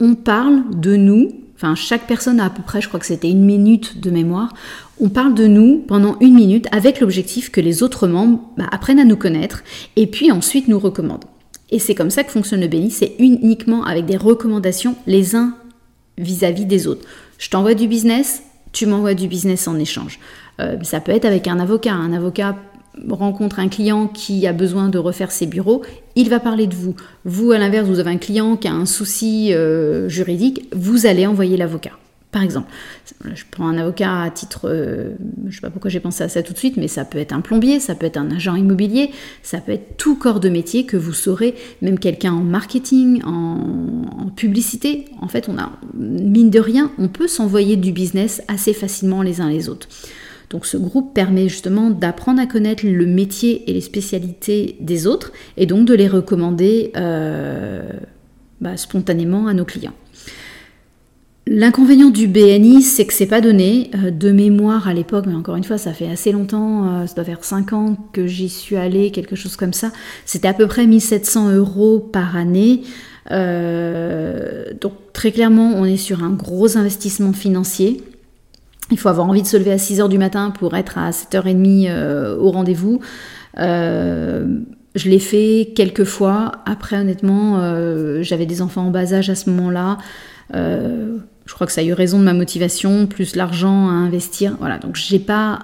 on 0.00 0.14
parle 0.14 0.62
de 0.78 0.96
nous. 0.96 1.32
Enfin, 1.56 1.74
chaque 1.74 2.06
personne 2.06 2.38
a 2.38 2.44
à 2.44 2.50
peu 2.50 2.62
près, 2.62 2.82
je 2.82 2.88
crois 2.88 3.00
que 3.00 3.06
c'était 3.06 3.30
une 3.30 3.44
minute 3.44 3.98
de 3.98 4.10
mémoire. 4.10 4.52
On 5.00 5.08
parle 5.08 5.34
de 5.34 5.46
nous 5.46 5.78
pendant 5.88 6.18
une 6.20 6.34
minute 6.34 6.66
avec 6.70 7.00
l'objectif 7.00 7.50
que 7.50 7.62
les 7.62 7.82
autres 7.82 8.06
membres 8.06 8.40
bah, 8.58 8.66
apprennent 8.70 9.00
à 9.00 9.04
nous 9.04 9.16
connaître 9.16 9.64
et 9.96 10.06
puis 10.06 10.30
ensuite 10.30 10.68
nous 10.68 10.78
recommandent. 10.78 11.24
Et 11.70 11.78
c'est 11.78 11.94
comme 11.94 12.10
ça 12.10 12.24
que 12.24 12.30
fonctionne 12.30 12.60
le 12.60 12.68
BNI, 12.68 12.90
c'est 12.90 13.14
uniquement 13.18 13.84
avec 13.84 14.04
des 14.04 14.16
recommandations 14.16 14.96
les 15.06 15.34
uns 15.34 15.54
vis-à-vis 16.18 16.64
-vis 16.64 16.66
des 16.66 16.86
autres. 16.86 17.06
Je 17.38 17.48
t'envoie 17.50 17.74
du 17.74 17.88
business, 17.88 18.42
tu 18.72 18.86
m'envoies 18.86 19.14
du 19.14 19.26
business 19.26 19.66
en 19.68 19.78
échange. 19.78 20.18
Euh, 20.60 20.76
ça 20.82 21.00
peut 21.00 21.12
être 21.12 21.24
avec 21.24 21.48
un 21.48 21.58
avocat. 21.58 21.92
Un 21.92 22.12
avocat 22.12 22.56
rencontre 23.08 23.58
un 23.58 23.68
client 23.68 24.06
qui 24.06 24.46
a 24.46 24.52
besoin 24.52 24.88
de 24.88 24.98
refaire 24.98 25.30
ses 25.30 25.46
bureaux, 25.46 25.82
il 26.14 26.28
va 26.28 26.40
parler 26.40 26.66
de 26.66 26.74
vous. 26.74 26.94
Vous, 27.24 27.52
à 27.52 27.58
l'inverse, 27.58 27.88
vous 27.88 27.98
avez 27.98 28.10
un 28.10 28.18
client 28.18 28.56
qui 28.56 28.68
a 28.68 28.72
un 28.72 28.86
souci 28.86 29.52
euh, 29.52 30.08
juridique, 30.08 30.68
vous 30.74 31.06
allez 31.06 31.26
envoyer 31.26 31.56
l'avocat. 31.56 31.92
Par 32.32 32.42
exemple, 32.42 32.68
je 33.34 33.44
prends 33.50 33.68
un 33.68 33.78
avocat 33.78 34.24
à 34.24 34.30
titre, 34.30 34.68
euh, 34.68 35.14
je 35.44 35.46
ne 35.46 35.52
sais 35.52 35.60
pas 35.62 35.70
pourquoi 35.70 35.90
j'ai 35.90 36.00
pensé 36.00 36.22
à 36.22 36.28
ça 36.28 36.42
tout 36.42 36.52
de 36.52 36.58
suite, 36.58 36.76
mais 36.76 36.86
ça 36.86 37.06
peut 37.06 37.16
être 37.16 37.32
un 37.32 37.40
plombier, 37.40 37.80
ça 37.80 37.94
peut 37.94 38.04
être 38.04 38.18
un 38.18 38.30
agent 38.30 38.56
immobilier, 38.56 39.10
ça 39.42 39.58
peut 39.58 39.72
être 39.72 39.96
tout 39.96 40.16
corps 40.16 40.38
de 40.38 40.50
métier 40.50 40.84
que 40.84 40.98
vous 40.98 41.14
saurez, 41.14 41.54
même 41.80 41.98
quelqu'un 41.98 42.34
en 42.34 42.42
marketing, 42.42 43.22
en, 43.24 44.30
publicité. 44.36 45.06
En 45.22 45.28
fait, 45.28 45.48
on 45.48 45.56
a, 45.56 45.72
mine 45.94 46.50
de 46.50 46.60
rien, 46.60 46.92
on 46.98 47.08
peut 47.08 47.28
s'envoyer 47.28 47.76
du 47.76 47.90
business 47.92 48.42
assez 48.48 48.74
facilement 48.74 49.22
les 49.22 49.40
uns 49.40 49.48
les 49.48 49.70
autres. 49.70 49.88
Donc 50.50 50.66
ce 50.66 50.76
groupe 50.76 51.12
permet 51.12 51.48
justement 51.48 51.90
d'apprendre 51.90 52.40
à 52.40 52.46
connaître 52.46 52.86
le 52.86 53.06
métier 53.06 53.68
et 53.68 53.72
les 53.72 53.80
spécialités 53.80 54.76
des 54.80 55.06
autres 55.06 55.32
et 55.56 55.66
donc 55.66 55.86
de 55.86 55.94
les 55.94 56.08
recommander 56.08 56.92
euh, 56.96 57.82
bah, 58.60 58.76
spontanément 58.76 59.48
à 59.48 59.54
nos 59.54 59.64
clients. 59.64 59.94
L'inconvénient 61.48 62.10
du 62.10 62.26
BNI, 62.26 62.82
c'est 62.82 63.06
que 63.06 63.12
c'est 63.12 63.26
pas 63.26 63.40
donné. 63.40 63.90
Euh, 63.94 64.10
de 64.10 64.32
mémoire 64.32 64.88
à 64.88 64.94
l'époque, 64.94 65.26
mais 65.28 65.34
encore 65.34 65.54
une 65.54 65.64
fois, 65.64 65.78
ça 65.78 65.92
fait 65.92 66.08
assez 66.08 66.32
longtemps, 66.32 66.88
euh, 66.88 67.06
ça 67.06 67.14
doit 67.14 67.24
faire 67.24 67.44
5 67.44 67.72
ans 67.72 67.96
que 68.12 68.26
j'y 68.26 68.48
suis 68.48 68.76
allée, 68.76 69.12
quelque 69.12 69.36
chose 69.36 69.56
comme 69.56 69.72
ça. 69.72 69.92
C'était 70.24 70.48
à 70.48 70.54
peu 70.54 70.66
près 70.66 70.86
1700 70.86 71.52
euros 71.52 72.00
par 72.00 72.36
année. 72.36 72.82
donc 73.30 74.92
très 75.12 75.32
clairement, 75.32 75.72
on 75.74 75.84
est 75.84 75.96
sur 75.96 76.22
un 76.22 76.30
gros 76.30 76.76
investissement 76.76 77.32
financier. 77.32 78.02
Il 78.90 78.98
faut 78.98 79.08
avoir 79.08 79.28
envie 79.28 79.42
de 79.42 79.46
se 79.46 79.56
lever 79.56 79.72
à 79.72 79.76
6h 79.76 80.08
du 80.08 80.18
matin 80.18 80.50
pour 80.50 80.76
être 80.76 80.98
à 80.98 81.10
7h30 81.10 81.86
euh, 81.88 82.36
au 82.36 82.50
rendez-vous. 82.50 83.00
Euh, 83.58 84.60
je 84.94 85.08
l'ai 85.08 85.18
fait 85.18 85.72
quelques 85.74 86.04
fois. 86.04 86.52
Après, 86.66 86.96
honnêtement, 86.98 87.58
euh, 87.58 88.22
j'avais 88.22 88.46
des 88.46 88.62
enfants 88.62 88.86
en 88.86 88.90
bas 88.90 89.12
âge 89.12 89.28
à 89.28 89.34
ce 89.34 89.50
moment-là. 89.50 89.98
je 90.52 91.54
crois 91.54 91.66
que 91.66 91.72
ça 91.72 91.80
a 91.80 91.84
eu 91.84 91.92
raison 91.92 92.18
de 92.18 92.24
ma 92.24 92.34
motivation, 92.34 93.06
plus 93.06 93.34
l'argent 93.34 93.88
à 93.88 93.92
investir. 93.92 94.56
Voilà, 94.60 94.78
donc 94.78 94.96
j'ai 94.96 95.18
pas 95.18 95.60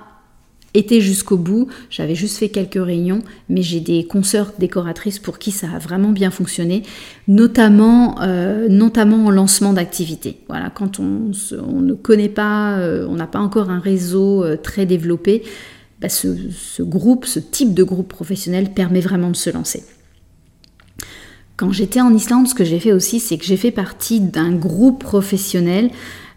été 0.75 1.01
jusqu'au 1.01 1.37
bout. 1.37 1.69
J'avais 1.91 2.15
juste 2.15 2.39
fait 2.39 2.49
quelques 2.49 2.83
réunions, 2.83 3.21
mais 3.49 3.63
j'ai 3.63 3.81
des 3.81 4.05
consoeurs 4.05 4.53
décoratrices 4.59 5.19
pour 5.19 5.39
qui 5.39 5.51
ça 5.51 5.69
a 5.75 5.79
vraiment 5.79 6.11
bien 6.11 6.31
fonctionné, 6.31 6.83
notamment, 7.29 8.21
euh, 8.23 8.69
notamment 8.69 9.27
en 9.27 9.31
lancement 9.31 9.73
d'activités. 9.73 10.39
Voilà, 10.49 10.71
quand 10.71 10.99
on, 10.99 11.33
ne 11.81 11.95
connaît 11.95 12.29
pas, 12.29 12.79
euh, 12.79 13.07
on 13.09 13.17
n'a 13.17 13.27
pas 13.27 13.41
encore 13.41 13.71
un 13.71 13.81
réseau 13.81 14.45
euh, 14.45 14.57
très 14.57 14.87
développé, 14.87 15.43
bah, 16.01 16.09
ce, 16.09 16.83
groupe, 16.83 17.27
ce 17.27 17.39
type 17.39 17.75
de 17.75 17.85
groupe 17.85 18.09
professionnel 18.09 18.73
permet 18.73 19.01
vraiment 19.01 19.31
de 19.31 19.37
se 19.37 19.51
lancer. 19.51 19.85
Quand 21.57 21.71
j'étais 21.71 22.01
en 22.01 22.13
Islande, 22.13 22.49
ce 22.49 22.55
que 22.55 22.65
j'ai 22.65 22.81
fait 22.81 22.93
aussi, 22.93 23.21
c'est 23.21 23.39
que 23.39 23.45
j'ai 23.45 23.57
fait 23.57 23.71
partie 23.71 24.21
d'un 24.21 24.51
groupe 24.51 25.01
professionnel 25.01 25.91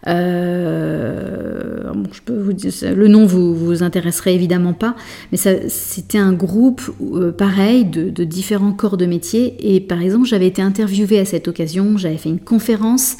euh, 0.06 1.92
je 2.12 2.20
peux 2.20 2.38
vous 2.38 2.52
dire, 2.52 2.72
le 2.94 3.08
nom 3.08 3.26
vous 3.26 3.54
vous 3.54 3.82
intéresserait 3.82 4.34
évidemment 4.34 4.72
pas, 4.72 4.94
mais 5.32 5.38
c'était 5.68 6.18
un 6.18 6.32
groupe 6.32 6.82
euh, 7.00 7.32
pareil 7.32 7.84
de, 7.84 8.24
différents 8.24 8.72
corps 8.72 8.96
de 8.96 9.06
métier. 9.06 9.74
Et 9.74 9.80
par 9.80 10.00
exemple, 10.02 10.26
j'avais 10.26 10.46
été 10.46 10.62
interviewée 10.62 11.18
à 11.18 11.24
cette 11.24 11.48
occasion, 11.48 11.96
j'avais 11.96 12.16
fait 12.16 12.28
une 12.28 12.40
conférence 12.40 13.16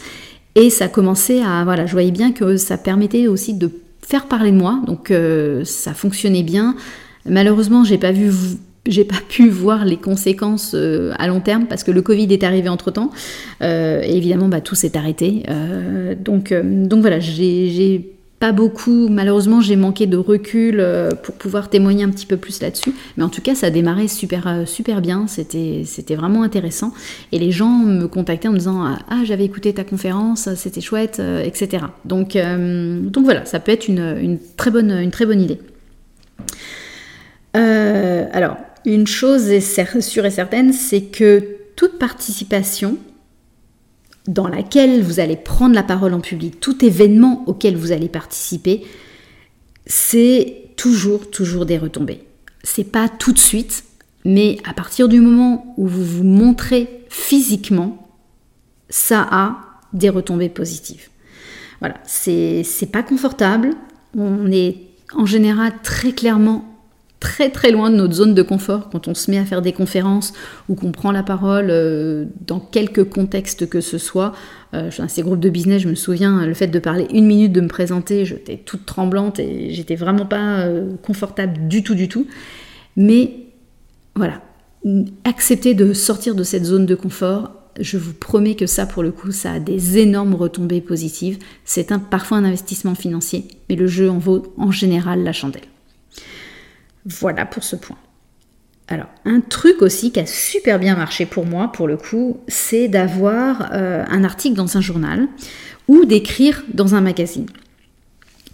et 0.54 0.70
ça 0.70 0.88
commençait 0.88 1.42
à 1.42 1.64
voilà, 1.64 1.86
je 1.86 1.92
voyais 1.92 2.12
bien 2.12 2.32
que 2.32 2.56
ça 2.56 2.78
permettait 2.78 3.26
aussi 3.26 3.54
de 3.54 3.70
faire 4.02 4.26
parler 4.26 4.52
de 4.52 4.56
moi, 4.56 4.80
donc 4.86 5.10
euh, 5.10 5.64
ça 5.64 5.92
fonctionnait 5.92 6.44
bien. 6.44 6.76
Malheureusement, 7.28 7.82
j'ai 7.82 7.98
pas 7.98 8.12
vu 8.12 8.30
j'ai 8.86 9.04
pas 9.04 9.20
pu 9.28 9.48
voir 9.48 9.84
les 9.84 9.96
conséquences 9.96 10.72
euh, 10.74 11.12
à 11.18 11.26
long 11.26 11.40
terme 11.40 11.66
parce 11.66 11.84
que 11.84 11.90
le 11.90 12.02
Covid 12.02 12.32
est 12.32 12.44
arrivé 12.44 12.68
entre 12.68 12.90
temps. 12.90 13.10
Euh, 13.62 14.00
et 14.02 14.16
évidemment, 14.16 14.48
bah, 14.48 14.60
tout 14.60 14.74
s'est 14.74 14.96
arrêté. 14.96 15.42
Euh, 15.48 16.14
donc, 16.18 16.52
donc 16.52 17.00
voilà, 17.00 17.18
j'ai 17.20 18.12
pas 18.38 18.52
beaucoup, 18.52 19.08
malheureusement, 19.08 19.62
j'ai 19.62 19.76
manqué 19.76 20.06
de 20.06 20.18
recul 20.18 20.84
pour 21.22 21.36
pouvoir 21.36 21.70
témoigner 21.70 22.04
un 22.04 22.10
petit 22.10 22.26
peu 22.26 22.36
plus 22.36 22.60
là-dessus. 22.60 22.92
Mais 23.16 23.24
en 23.24 23.30
tout 23.30 23.40
cas, 23.40 23.54
ça 23.54 23.68
a 23.68 23.70
démarré 23.70 24.08
super, 24.08 24.64
super 24.66 25.00
bien. 25.00 25.26
C'était 25.26 26.14
vraiment 26.14 26.42
intéressant. 26.42 26.92
Et 27.32 27.38
les 27.38 27.50
gens 27.50 27.78
me 27.78 28.06
contactaient 28.06 28.48
en 28.48 28.52
me 28.52 28.58
disant 28.58 28.84
Ah, 28.84 29.24
j'avais 29.24 29.46
écouté 29.46 29.72
ta 29.72 29.84
conférence, 29.84 30.50
c'était 30.54 30.82
chouette, 30.82 31.22
etc. 31.44 31.84
Donc, 32.04 32.36
donc 32.36 33.24
voilà, 33.24 33.46
ça 33.46 33.58
peut 33.58 33.72
être 33.72 33.88
une, 33.88 34.16
une, 34.20 34.38
très, 34.56 34.70
bonne, 34.70 34.90
une 34.90 35.10
très 35.10 35.24
bonne 35.24 35.40
idée. 35.40 35.58
alors, 37.54 38.58
une 38.92 39.06
chose 39.06 39.48
est 39.48 39.60
sûre 40.00 40.24
et 40.24 40.30
certaine, 40.30 40.72
c'est 40.72 41.02
que 41.02 41.56
toute 41.74 41.98
participation 41.98 42.96
dans 44.26 44.48
laquelle 44.48 45.02
vous 45.02 45.20
allez 45.20 45.36
prendre 45.36 45.74
la 45.74 45.82
parole 45.82 46.14
en 46.14 46.20
public, 46.20 46.60
tout 46.60 46.84
événement 46.84 47.44
auquel 47.46 47.76
vous 47.76 47.92
allez 47.92 48.08
participer, 48.08 48.84
c'est 49.86 50.70
toujours, 50.76 51.30
toujours 51.30 51.66
des 51.66 51.78
retombées. 51.78 52.22
C'est 52.64 52.90
pas 52.90 53.08
tout 53.08 53.32
de 53.32 53.38
suite, 53.38 53.84
mais 54.24 54.58
à 54.64 54.74
partir 54.74 55.08
du 55.08 55.20
moment 55.20 55.74
où 55.76 55.86
vous 55.86 56.04
vous 56.04 56.24
montrez 56.24 57.04
physiquement, 57.08 58.08
ça 58.88 59.26
a 59.30 59.58
des 59.92 60.08
retombées 60.08 60.48
positives. 60.48 61.08
Voilà, 61.80 61.96
c'est 62.04 62.64
pas 62.90 63.02
confortable. 63.02 63.74
On 64.16 64.50
est 64.50 64.78
en 65.14 65.26
général 65.26 65.72
très 65.82 66.12
clairement 66.12 66.75
très 67.20 67.50
très 67.50 67.70
loin 67.70 67.90
de 67.90 67.96
notre 67.96 68.14
zone 68.14 68.34
de 68.34 68.42
confort 68.42 68.90
quand 68.90 69.08
on 69.08 69.14
se 69.14 69.30
met 69.30 69.38
à 69.38 69.44
faire 69.44 69.62
des 69.62 69.72
conférences 69.72 70.32
ou 70.68 70.74
qu'on 70.74 70.92
prend 70.92 71.12
la 71.12 71.22
parole 71.22 71.68
euh, 71.70 72.26
dans 72.46 72.60
quelque 72.60 73.00
contexte 73.00 73.68
que 73.68 73.80
ce 73.80 73.98
soit. 73.98 74.32
Euh, 74.74 74.90
dans 74.98 75.08
ces 75.08 75.22
groupes 75.22 75.40
de 75.40 75.48
business, 75.48 75.82
je 75.82 75.88
me 75.88 75.94
souviens, 75.94 76.46
le 76.46 76.54
fait 76.54 76.66
de 76.66 76.78
parler 76.78 77.06
une 77.12 77.26
minute, 77.26 77.52
de 77.52 77.60
me 77.60 77.68
présenter, 77.68 78.24
j'étais 78.24 78.58
toute 78.58 78.84
tremblante 78.84 79.38
et 79.38 79.70
j'étais 79.72 79.96
vraiment 79.96 80.26
pas 80.26 80.60
euh, 80.60 80.94
confortable 81.02 81.68
du 81.68 81.82
tout, 81.82 81.94
du 81.94 82.08
tout. 82.08 82.26
Mais 82.96 83.32
voilà, 84.14 84.42
accepter 85.24 85.74
de 85.74 85.92
sortir 85.92 86.34
de 86.34 86.42
cette 86.42 86.64
zone 86.64 86.86
de 86.86 86.94
confort, 86.94 87.52
je 87.78 87.98
vous 87.98 88.14
promets 88.14 88.54
que 88.54 88.66
ça, 88.66 88.86
pour 88.86 89.02
le 89.02 89.12
coup, 89.12 89.32
ça 89.32 89.52
a 89.52 89.58
des 89.58 89.98
énormes 89.98 90.34
retombées 90.34 90.80
positives. 90.80 91.38
C'est 91.64 91.92
un, 91.92 91.98
parfois 91.98 92.38
un 92.38 92.44
investissement 92.44 92.94
financier, 92.94 93.44
mais 93.68 93.76
le 93.76 93.86
jeu 93.86 94.10
en 94.10 94.18
vaut 94.18 94.54
en 94.56 94.70
général 94.70 95.22
la 95.22 95.32
chandelle. 95.32 95.62
Voilà 97.06 97.46
pour 97.46 97.64
ce 97.64 97.76
point. 97.76 97.96
Alors, 98.88 99.06
un 99.24 99.40
truc 99.40 99.82
aussi 99.82 100.12
qui 100.12 100.20
a 100.20 100.26
super 100.26 100.78
bien 100.78 100.94
marché 100.94 101.26
pour 101.26 101.44
moi, 101.44 101.72
pour 101.72 101.88
le 101.88 101.96
coup, 101.96 102.38
c'est 102.46 102.88
d'avoir 102.88 103.70
euh, 103.72 104.04
un 104.08 104.22
article 104.22 104.54
dans 104.54 104.76
un 104.76 104.80
journal 104.80 105.26
ou 105.88 106.04
d'écrire 106.04 106.62
dans 106.72 106.94
un 106.94 107.00
magazine. 107.00 107.46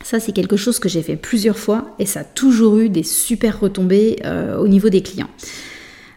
Ça, 0.02 0.20
c'est 0.20 0.32
quelque 0.32 0.56
chose 0.56 0.78
que 0.78 0.88
j'ai 0.88 1.02
fait 1.02 1.16
plusieurs 1.16 1.58
fois 1.58 1.94
et 1.98 2.06
ça 2.06 2.20
a 2.20 2.24
toujours 2.24 2.78
eu 2.78 2.88
des 2.88 3.02
super 3.02 3.60
retombées 3.60 4.16
euh, 4.24 4.56
au 4.56 4.68
niveau 4.68 4.88
des 4.88 5.02
clients. 5.02 5.30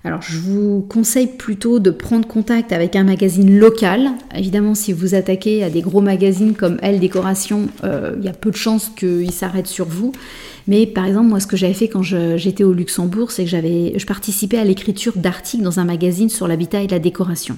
Alors, 0.05 0.21
je 0.21 0.37
vous 0.37 0.85
conseille 0.87 1.27
plutôt 1.27 1.79
de 1.79 1.89
prendre 1.89 2.27
contact 2.27 2.71
avec 2.71 2.95
un 2.95 3.03
magazine 3.03 3.57
local. 3.57 4.11
Évidemment, 4.35 4.75
si 4.75 4.93
vous 4.93 5.15
attaquez 5.15 5.63
à 5.63 5.69
des 5.69 5.81
gros 5.81 6.01
magazines 6.01 6.53
comme 6.53 6.77
Elle 6.83 6.99
Décoration, 6.99 7.67
euh, 7.83 8.15
il 8.19 8.23
y 8.23 8.29
a 8.29 8.33
peu 8.33 8.51
de 8.51 8.55
chances 8.55 8.91
qu'ils 8.95 9.31
s'arrêtent 9.31 9.67
sur 9.67 9.87
vous. 9.87 10.11
Mais 10.67 10.87
par 10.87 11.05
exemple, 11.05 11.27
moi, 11.27 11.39
ce 11.39 11.47
que 11.47 11.57
j'avais 11.57 11.73
fait 11.73 11.87
quand 11.87 12.01
j'étais 12.01 12.63
au 12.63 12.73
Luxembourg, 12.73 13.31
c'est 13.31 13.43
que 13.43 13.49
j'avais, 13.49 13.97
je 13.97 14.05
participais 14.05 14.57
à 14.57 14.63
l'écriture 14.63 15.13
d'articles 15.15 15.63
dans 15.63 15.79
un 15.79 15.85
magazine 15.85 16.29
sur 16.29 16.47
l'habitat 16.47 16.81
et 16.81 16.87
la 16.87 16.99
décoration. 16.99 17.57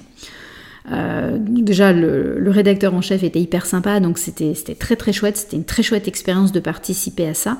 Euh, 0.91 1.37
déjà, 1.39 1.91
le, 1.91 2.49
rédacteur 2.49 2.93
en 2.93 3.01
chef 3.01 3.23
était 3.23 3.39
hyper 3.39 3.65
sympa, 3.65 3.99
donc 3.99 4.17
c'était 4.17 4.53
très 4.77 4.95
très 4.95 5.13
chouette, 5.13 5.37
c'était 5.37 5.57
une 5.57 5.65
très 5.65 5.83
chouette 5.83 6.07
expérience 6.07 6.51
de 6.51 6.59
participer 6.59 7.27
à 7.27 7.33
ça. 7.33 7.57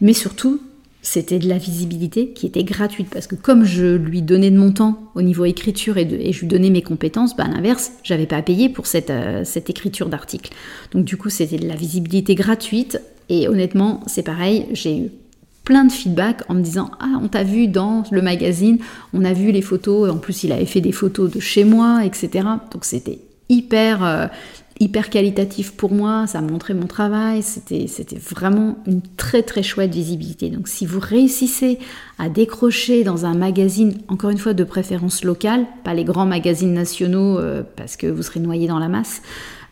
Mais 0.00 0.12
surtout, 0.12 0.60
c'était 1.06 1.38
de 1.38 1.48
la 1.48 1.56
visibilité 1.56 2.30
qui 2.30 2.46
était 2.46 2.64
gratuite 2.64 3.08
parce 3.08 3.28
que 3.28 3.36
comme 3.36 3.64
je 3.64 3.94
lui 3.94 4.22
donnais 4.22 4.50
de 4.50 4.58
mon 4.58 4.72
temps 4.72 4.98
au 5.14 5.22
niveau 5.22 5.44
écriture 5.44 5.98
et, 5.98 6.32
je 6.32 6.40
lui 6.40 6.48
donnais 6.48 6.68
mes 6.68 6.82
compétences, 6.82 7.36
bah 7.36 7.44
à 7.44 7.48
l'inverse, 7.48 7.92
j'avais 8.02 8.26
pas 8.26 8.38
à 8.38 8.42
payer 8.42 8.68
pour 8.68 8.88
cette, 8.88 9.10
euh, 9.10 9.44
cette 9.44 9.70
écriture 9.70 10.08
d'article. 10.08 10.52
Donc 10.90 11.04
du 11.04 11.16
coup, 11.16 11.30
c'était 11.30 11.58
de 11.58 11.68
la 11.68 11.76
visibilité 11.76 12.34
gratuite 12.34 13.00
et 13.28 13.46
honnêtement, 13.46 14.00
c'est 14.08 14.24
pareil, 14.24 14.66
j'ai 14.72 14.98
eu 14.98 15.10
plein 15.62 15.84
de 15.84 15.92
feedback 15.92 16.42
en 16.48 16.54
me 16.54 16.60
disant 16.60 16.90
ah 16.98 17.20
on 17.22 17.28
t'a 17.28 17.44
vu 17.44 17.68
dans 17.68 18.02
le 18.10 18.20
magazine, 18.20 18.78
on 19.12 19.24
a 19.24 19.32
vu 19.32 19.52
les 19.52 19.62
photos, 19.62 20.10
en 20.10 20.16
plus 20.16 20.42
il 20.42 20.50
avait 20.50 20.66
fait 20.66 20.80
des 20.80 20.92
photos 20.92 21.30
de 21.30 21.38
chez 21.38 21.62
moi, 21.62 22.04
etc. 22.04 22.48
Donc 22.72 22.84
c'était 22.84 23.20
hyper 23.48 24.04
euh, 24.04 24.26
hyper 24.78 25.08
qualitatif 25.08 25.72
pour 25.72 25.92
moi, 25.92 26.26
ça 26.26 26.40
montrait 26.40 26.74
mon 26.74 26.86
travail, 26.86 27.42
c'était 27.42 27.86
vraiment 28.18 28.76
une 28.86 29.00
très 29.16 29.42
très 29.42 29.62
chouette 29.62 29.94
visibilité. 29.94 30.50
Donc 30.50 30.68
si 30.68 30.84
vous 30.84 31.00
réussissez 31.00 31.78
à 32.18 32.28
décrocher 32.28 33.02
dans 33.02 33.24
un 33.24 33.34
magazine, 33.34 33.94
encore 34.08 34.30
une 34.30 34.38
fois 34.38 34.54
de 34.54 34.64
préférence 34.64 35.24
locale, 35.24 35.66
pas 35.84 35.94
les 35.94 36.04
grands 36.04 36.26
magazines 36.26 36.74
nationaux 36.74 37.38
euh, 37.38 37.62
parce 37.76 37.96
que 37.96 38.06
vous 38.06 38.22
serez 38.22 38.40
noyé 38.40 38.68
dans 38.68 38.78
la 38.78 38.88
masse, 38.88 39.22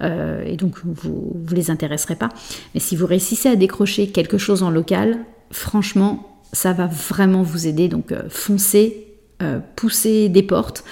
euh, 0.02 0.42
et 0.44 0.56
donc 0.56 0.78
vous 0.84 1.36
ne 1.50 1.54
les 1.54 1.70
intéresserez 1.70 2.16
pas, 2.16 2.30
mais 2.74 2.80
si 2.80 2.96
vous 2.96 3.06
réussissez 3.06 3.48
à 3.48 3.56
décrocher 3.56 4.08
quelque 4.08 4.38
chose 4.38 4.62
en 4.62 4.70
local, 4.70 5.18
franchement, 5.50 6.40
ça 6.52 6.72
va 6.72 6.86
vraiment 6.86 7.42
vous 7.42 7.66
aider. 7.66 7.88
Donc 7.88 8.12
euh, 8.12 8.22
foncez, 8.28 9.08
poussez 9.76 10.30
des 10.30 10.42
portes. 10.42 10.84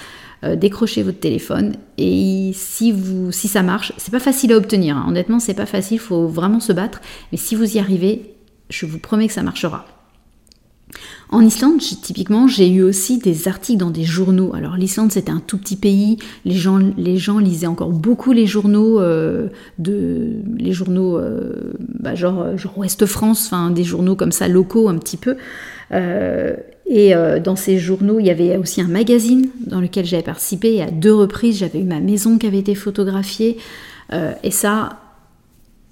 Euh, 0.43 0.57
décrochez 0.57 1.03
votre 1.03 1.19
téléphone 1.21 1.77
et 1.97 2.51
si, 2.53 2.91
vous, 2.91 3.31
si 3.31 3.47
ça 3.47 3.63
marche, 3.63 3.93
c'est 3.95 4.11
pas 4.11 4.19
facile 4.19 4.51
à 4.51 4.57
obtenir. 4.57 4.97
Hein. 4.97 5.05
Honnêtement, 5.07 5.39
c'est 5.39 5.53
pas 5.53 5.65
facile, 5.65 5.95
il 5.95 5.99
faut 5.99 6.27
vraiment 6.27 6.59
se 6.59 6.73
battre. 6.73 6.99
Mais 7.31 7.37
si 7.37 7.55
vous 7.55 7.77
y 7.77 7.79
arrivez, 7.79 8.33
je 8.69 8.85
vous 8.85 8.99
promets 8.99 9.27
que 9.27 9.33
ça 9.33 9.43
marchera. 9.43 9.85
En 11.29 11.41
Islande, 11.41 11.79
typiquement, 11.79 12.47
j'ai 12.47 12.69
eu 12.69 12.83
aussi 12.83 13.17
des 13.17 13.47
articles 13.47 13.79
dans 13.79 13.89
des 13.89 14.03
journaux. 14.03 14.53
Alors 14.53 14.75
l'Islande, 14.75 15.11
c'était 15.11 15.31
un 15.31 15.41
tout 15.45 15.57
petit 15.57 15.75
pays. 15.75 16.17
Les 16.45 16.53
gens, 16.55 16.79
les 16.97 17.17
gens 17.17 17.39
lisaient 17.39 17.67
encore 17.67 17.89
beaucoup 17.89 18.33
les 18.33 18.45
journaux 18.45 18.99
euh, 18.99 19.47
de, 19.79 20.33
les 20.57 20.73
journaux, 20.73 21.17
euh, 21.17 21.73
bah, 21.99 22.13
genre, 22.13 22.55
genre 22.57 22.77
Ouest 22.77 23.05
France, 23.05 23.47
enfin 23.47 23.71
des 23.71 23.83
journaux 23.83 24.15
comme 24.15 24.31
ça 24.31 24.47
locaux 24.47 24.89
un 24.89 24.97
petit 24.97 25.17
peu. 25.17 25.35
Et 26.85 27.15
euh, 27.15 27.39
dans 27.39 27.55
ces 27.55 27.79
journaux, 27.79 28.19
il 28.19 28.25
y 28.25 28.29
avait 28.29 28.57
aussi 28.57 28.81
un 28.81 28.87
magazine 28.87 29.47
dans 29.65 29.79
lequel 29.79 30.05
j'avais 30.05 30.23
participé. 30.23 30.75
Et 30.75 30.81
à 30.81 30.91
deux 30.91 31.13
reprises, 31.13 31.57
j'avais 31.57 31.79
eu 31.79 31.85
ma 31.85 31.99
maison 31.99 32.37
qui 32.37 32.47
avait 32.47 32.59
été 32.59 32.75
photographiée. 32.75 33.57
Euh, 34.11 34.33
et 34.43 34.51
ça, 34.51 34.99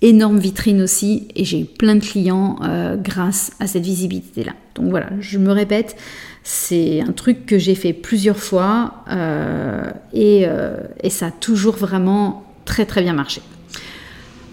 énorme 0.01 0.39
vitrine 0.39 0.81
aussi. 0.81 1.27
Et 1.35 1.45
j'ai 1.45 1.61
eu 1.61 1.65
plein 1.65 1.95
de 1.95 2.03
clients 2.03 2.57
euh, 2.63 2.95
grâce 2.97 3.51
à 3.59 3.67
cette 3.67 3.83
visibilité-là. 3.83 4.53
Donc 4.75 4.89
voilà, 4.89 5.09
je 5.19 5.37
me 5.37 5.51
répète, 5.51 5.95
c'est 6.43 7.01
un 7.01 7.11
truc 7.11 7.45
que 7.45 7.57
j'ai 7.57 7.75
fait 7.75 7.93
plusieurs 7.93 8.37
fois. 8.37 9.05
et 10.13 10.45
ça 11.09 11.27
a 11.27 11.31
toujours 11.31 11.75
vraiment 11.75 12.45
très 12.65 12.85
très 12.85 13.01
bien 13.01 13.13
marché. 13.13 13.41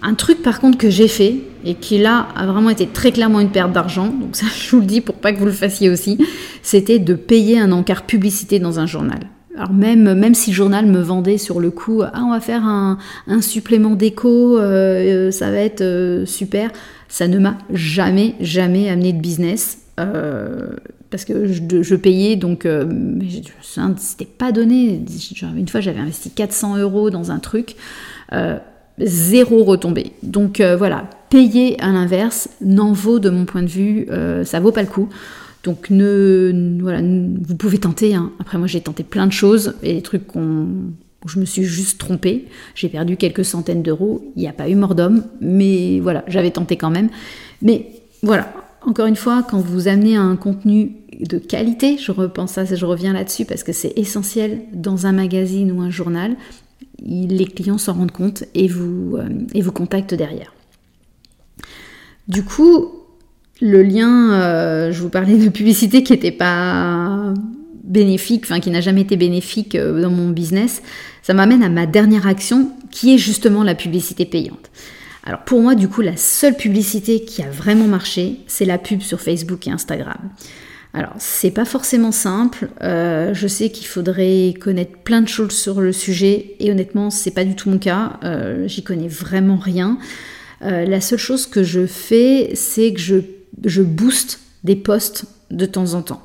Un 0.01 0.13
truc 0.13 0.41
par 0.41 0.61
contre 0.61 0.77
que 0.77 0.89
j'ai 0.89 1.09
fait 1.09 1.35
et 1.65 1.75
qui 1.75 1.97
là 1.97 2.29
a 2.35 2.45
vraiment 2.45 2.69
été 2.69 2.87
très 2.87 3.11
clairement 3.11 3.41
une 3.41 3.49
perte 3.49 3.73
d'argent, 3.73 4.07
donc 4.07 4.35
ça 4.35 4.45
je 4.57 4.71
vous 4.71 4.79
le 4.79 4.85
dis 4.85 5.01
pour 5.01 5.15
pas 5.15 5.33
que 5.33 5.39
vous 5.39 5.45
le 5.45 5.51
fassiez 5.51 5.89
aussi, 5.89 6.17
c'était 6.61 6.99
de 6.99 7.13
payer 7.13 7.59
un 7.59 7.71
encart 7.71 8.03
publicité 8.03 8.59
dans 8.59 8.79
un 8.79 8.85
journal. 8.85 9.19
Alors 9.55 9.73
même, 9.73 10.35
si 10.35 10.51
le 10.51 10.55
journal 10.55 10.85
me 10.85 11.01
vendait 11.01 11.37
sur 11.37 11.59
le 11.59 11.71
coup, 11.71 12.01
ah 12.03 12.21
on 12.23 12.31
va 12.31 12.39
faire 12.39 12.65
un, 12.65 12.97
supplément 13.41 13.95
d'écho, 13.95 14.57
euh, 14.57 15.31
ça 15.31 15.49
va 15.51 15.57
être 15.57 15.81
euh, 15.81 16.25
super, 16.25 16.71
ça 17.07 17.27
ne 17.27 17.39
m'a 17.39 17.57
jamais, 17.71 18.35
jamais 18.39 18.89
amené 18.89 19.11
de 19.11 19.19
business. 19.19 19.79
Euh, 19.99 20.69
parce 21.09 21.25
que 21.25 21.47
je, 21.47 21.95
payais, 21.95 22.35
donc 22.35 22.67
c'était 23.97 24.25
pas 24.25 24.51
donné. 24.51 25.01
Une 25.57 25.67
fois, 25.67 25.81
j'avais 25.81 25.99
investi 25.99 26.29
400 26.29 26.77
euros 26.77 27.09
dans 27.09 27.31
un 27.31 27.39
truc 27.39 27.75
zéro 28.99 29.63
retombée. 29.63 30.11
Donc 30.23 30.59
euh, 30.59 30.75
voilà, 30.75 31.05
payer 31.29 31.79
à 31.81 31.91
l'inverse 31.91 32.49
n'en 32.61 32.93
vaut 32.93 33.19
de 33.19 33.29
mon 33.29 33.45
point 33.45 33.63
de 33.63 33.67
vue, 33.67 34.07
euh, 34.09 34.43
ça 34.43 34.59
vaut 34.59 34.71
pas 34.71 34.81
le 34.81 34.87
coup. 34.87 35.09
Donc 35.63 35.89
ne, 35.89 36.79
voilà, 36.81 37.01
vous 37.01 37.55
pouvez 37.55 37.77
tenter. 37.77 38.15
Hein. 38.15 38.31
Après 38.39 38.57
moi 38.57 38.67
j'ai 38.67 38.81
tenté 38.81 39.03
plein 39.03 39.27
de 39.27 39.31
choses 39.31 39.75
et 39.83 39.93
des 39.93 40.01
trucs 40.01 40.35
où 40.35 41.27
je 41.27 41.39
me 41.39 41.45
suis 41.45 41.63
juste 41.63 41.99
trompée. 41.99 42.45
J'ai 42.75 42.89
perdu 42.89 43.17
quelques 43.17 43.45
centaines 43.45 43.83
d'euros. 43.83 44.31
Il 44.35 44.41
n'y 44.41 44.47
a 44.47 44.53
pas 44.53 44.69
eu 44.69 44.75
mort 44.75 44.95
d'homme, 44.95 45.23
mais 45.41 45.99
voilà, 45.99 46.23
j'avais 46.27 46.51
tenté 46.51 46.77
quand 46.77 46.89
même. 46.89 47.09
Mais 47.61 47.87
voilà, 48.23 48.53
encore 48.85 49.07
une 49.07 49.17
fois, 49.17 49.43
quand 49.43 49.59
vous 49.59 49.87
amenez 49.87 50.15
un 50.15 50.35
contenu 50.37 50.93
de 51.19 51.37
qualité, 51.37 51.97
je 51.97 52.11
repense 52.13 52.57
à 52.57 52.65
ça, 52.65 52.75
je 52.75 52.85
reviens 52.85 53.11
là-dessus 53.11 53.43
parce 53.43 53.63
que 53.63 53.73
c'est 53.73 53.97
essentiel 53.97 54.61
dans 54.71 55.05
un 55.05 55.11
magazine 55.11 55.71
ou 55.71 55.81
un 55.81 55.89
journal 55.89 56.37
les 57.05 57.45
clients 57.45 57.77
s'en 57.77 57.93
rendent 57.93 58.11
compte 58.11 58.43
et 58.53 58.67
vous, 58.67 59.17
euh, 59.17 59.29
et 59.53 59.61
vous 59.61 59.71
contactent 59.71 60.13
derrière. 60.13 60.53
Du 62.27 62.43
coup, 62.43 62.98
le 63.61 63.83
lien, 63.83 64.33
euh, 64.33 64.91
je 64.91 65.01
vous 65.01 65.09
parlais 65.09 65.37
de 65.37 65.49
publicité 65.49 66.03
qui 66.03 66.13
n'était 66.13 66.31
pas 66.31 67.33
bénéfique, 67.83 68.43
enfin 68.45 68.59
qui 68.59 68.69
n'a 68.69 68.81
jamais 68.81 69.01
été 69.01 69.17
bénéfique 69.17 69.75
euh, 69.75 70.01
dans 70.01 70.11
mon 70.11 70.29
business, 70.29 70.81
ça 71.23 71.33
m'amène 71.33 71.63
à 71.63 71.69
ma 71.69 71.85
dernière 71.85 72.27
action 72.27 72.71
qui 72.91 73.13
est 73.13 73.17
justement 73.17 73.63
la 73.63 73.75
publicité 73.75 74.25
payante. 74.25 74.71
Alors 75.23 75.41
pour 75.41 75.61
moi, 75.61 75.75
du 75.75 75.89
coup, 75.89 76.01
la 76.01 76.15
seule 76.15 76.55
publicité 76.55 77.23
qui 77.25 77.41
a 77.41 77.49
vraiment 77.49 77.87
marché, 77.87 78.37
c'est 78.47 78.65
la 78.65 78.77
pub 78.77 79.01
sur 79.01 79.19
Facebook 79.19 79.67
et 79.67 79.71
Instagram. 79.71 80.29
Alors, 80.95 81.13
c'est 81.19 81.51
pas 81.51 81.65
forcément 81.65 82.11
simple. 82.11 82.69
Euh, 82.81 83.31
je 83.35 83.47
sais 83.47 83.69
qu'il 83.69 83.85
faudrait 83.85 84.55
connaître 84.59 84.97
plein 85.03 85.21
de 85.21 85.27
choses 85.27 85.51
sur 85.51 85.81
le 85.81 85.91
sujet 85.91 86.55
et 86.59 86.71
honnêtement, 86.71 87.11
c'est 87.11 87.29
pas 87.29 87.43
du 87.43 87.55
tout 87.55 87.69
mon 87.69 87.77
cas. 87.77 88.19
J'y 88.65 88.81
connais 88.81 89.07
vraiment 89.07 89.57
rien. 89.57 89.99
La 90.61 90.99
seule 90.99 91.19
chose 91.19 91.45
que 91.45 91.61
je 91.61 91.85
fais, 91.85 92.51
c'est 92.55 92.91
que 92.93 92.99
je, 92.99 93.19
je 93.63 93.81
booste 93.81 94.39
des 94.63 94.75
posts 94.75 95.25
de 95.51 95.65
temps 95.65 95.93
en 95.93 96.01
temps. 96.01 96.21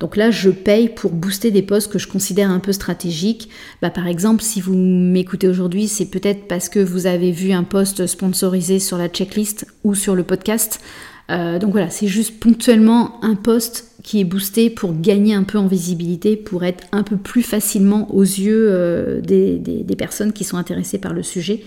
Donc 0.00 0.16
là, 0.16 0.30
je 0.30 0.50
paye 0.50 0.88
pour 0.88 1.12
booster 1.12 1.50
des 1.50 1.62
posts 1.62 1.90
que 1.90 1.98
je 1.98 2.08
considère 2.08 2.50
un 2.50 2.58
peu 2.58 2.72
stratégiques. 2.72 3.48
Bah, 3.80 3.90
par 3.90 4.06
exemple, 4.06 4.42
si 4.42 4.60
vous 4.60 4.74
m'écoutez 4.74 5.48
aujourd'hui, 5.48 5.88
c'est 5.88 6.06
peut-être 6.06 6.48
parce 6.48 6.68
que 6.68 6.80
vous 6.80 7.06
avez 7.06 7.30
vu 7.30 7.52
un 7.52 7.62
post 7.62 8.06
sponsorisé 8.06 8.80
sur 8.80 8.98
la 8.98 9.08
checklist 9.08 9.66
ou 9.84 9.94
sur 9.94 10.14
le 10.14 10.24
podcast. 10.24 10.80
donc 11.28 11.70
voilà, 11.70 11.90
c'est 11.90 12.08
juste 12.08 12.38
ponctuellement 12.40 13.24
un 13.24 13.34
post 13.34 13.94
qui 14.04 14.20
est 14.20 14.24
boosté 14.24 14.68
pour 14.68 15.00
gagner 15.00 15.34
un 15.34 15.42
peu 15.42 15.58
en 15.58 15.66
visibilité, 15.66 16.36
pour 16.36 16.62
être 16.62 16.84
un 16.92 17.02
peu 17.02 17.16
plus 17.16 17.42
facilement 17.42 18.14
aux 18.14 18.22
yeux 18.22 18.68
euh, 18.70 19.20
des, 19.22 19.96
personnes 19.96 20.32
qui 20.32 20.44
sont 20.44 20.58
intéressées 20.58 20.98
par 20.98 21.14
le 21.14 21.22
sujet. 21.22 21.64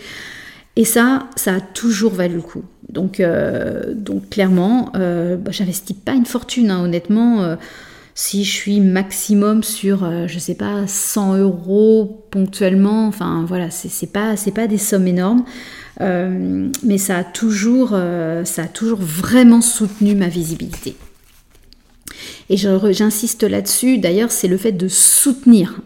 Et 0.77 0.85
ça, 0.85 1.27
ça 1.35 1.55
a 1.55 1.59
toujours 1.59 2.13
valu 2.13 2.35
le 2.35 2.41
coup. 2.41 2.63
Donc, 2.87 3.19
euh, 3.19 3.95
donc 3.95 4.29
clairement, 4.29 4.91
euh, 4.95 5.35
bah, 5.35 5.49
j'investis 5.51 5.95
pas 5.95 6.13
une 6.13 6.27
fortune, 6.27 6.69
hein, 6.69 6.83
honnêtement. 6.83 7.41
Euh, 7.41 7.55
si 8.13 8.43
je 8.43 8.51
suis 8.51 8.79
maximum 8.79 9.63
sur, 9.63 10.09
je 10.27 10.39
sais 10.39 10.55
pas, 10.55 10.87
100 10.87 11.37
euros 11.37 12.25
ponctuellement, 12.31 13.05
enfin 13.05 13.45
voilà, 13.47 13.69
c'est 13.69 14.11
pas, 14.11 14.33
pas 14.55 14.65
des 14.65 14.79
sommes 14.79 15.05
énormes. 15.05 15.45
mais 15.99 16.97
ça 16.97 17.17
a, 17.17 17.23
toujours, 17.23 17.89
ça 18.43 18.63
a 18.63 18.67
toujours 18.67 18.97
vraiment 18.99 19.61
soutenu 19.61 20.15
ma 20.15 20.29
visibilité. 20.29 20.95
Et 22.49 22.57
j'insiste 22.57 23.43
là-dessus, 23.43 23.99
d'ailleurs, 23.99 24.31
c'est 24.31 24.47
le 24.47 24.57
fait 24.57 24.71
de 24.71 24.87
soutenir 24.87 25.79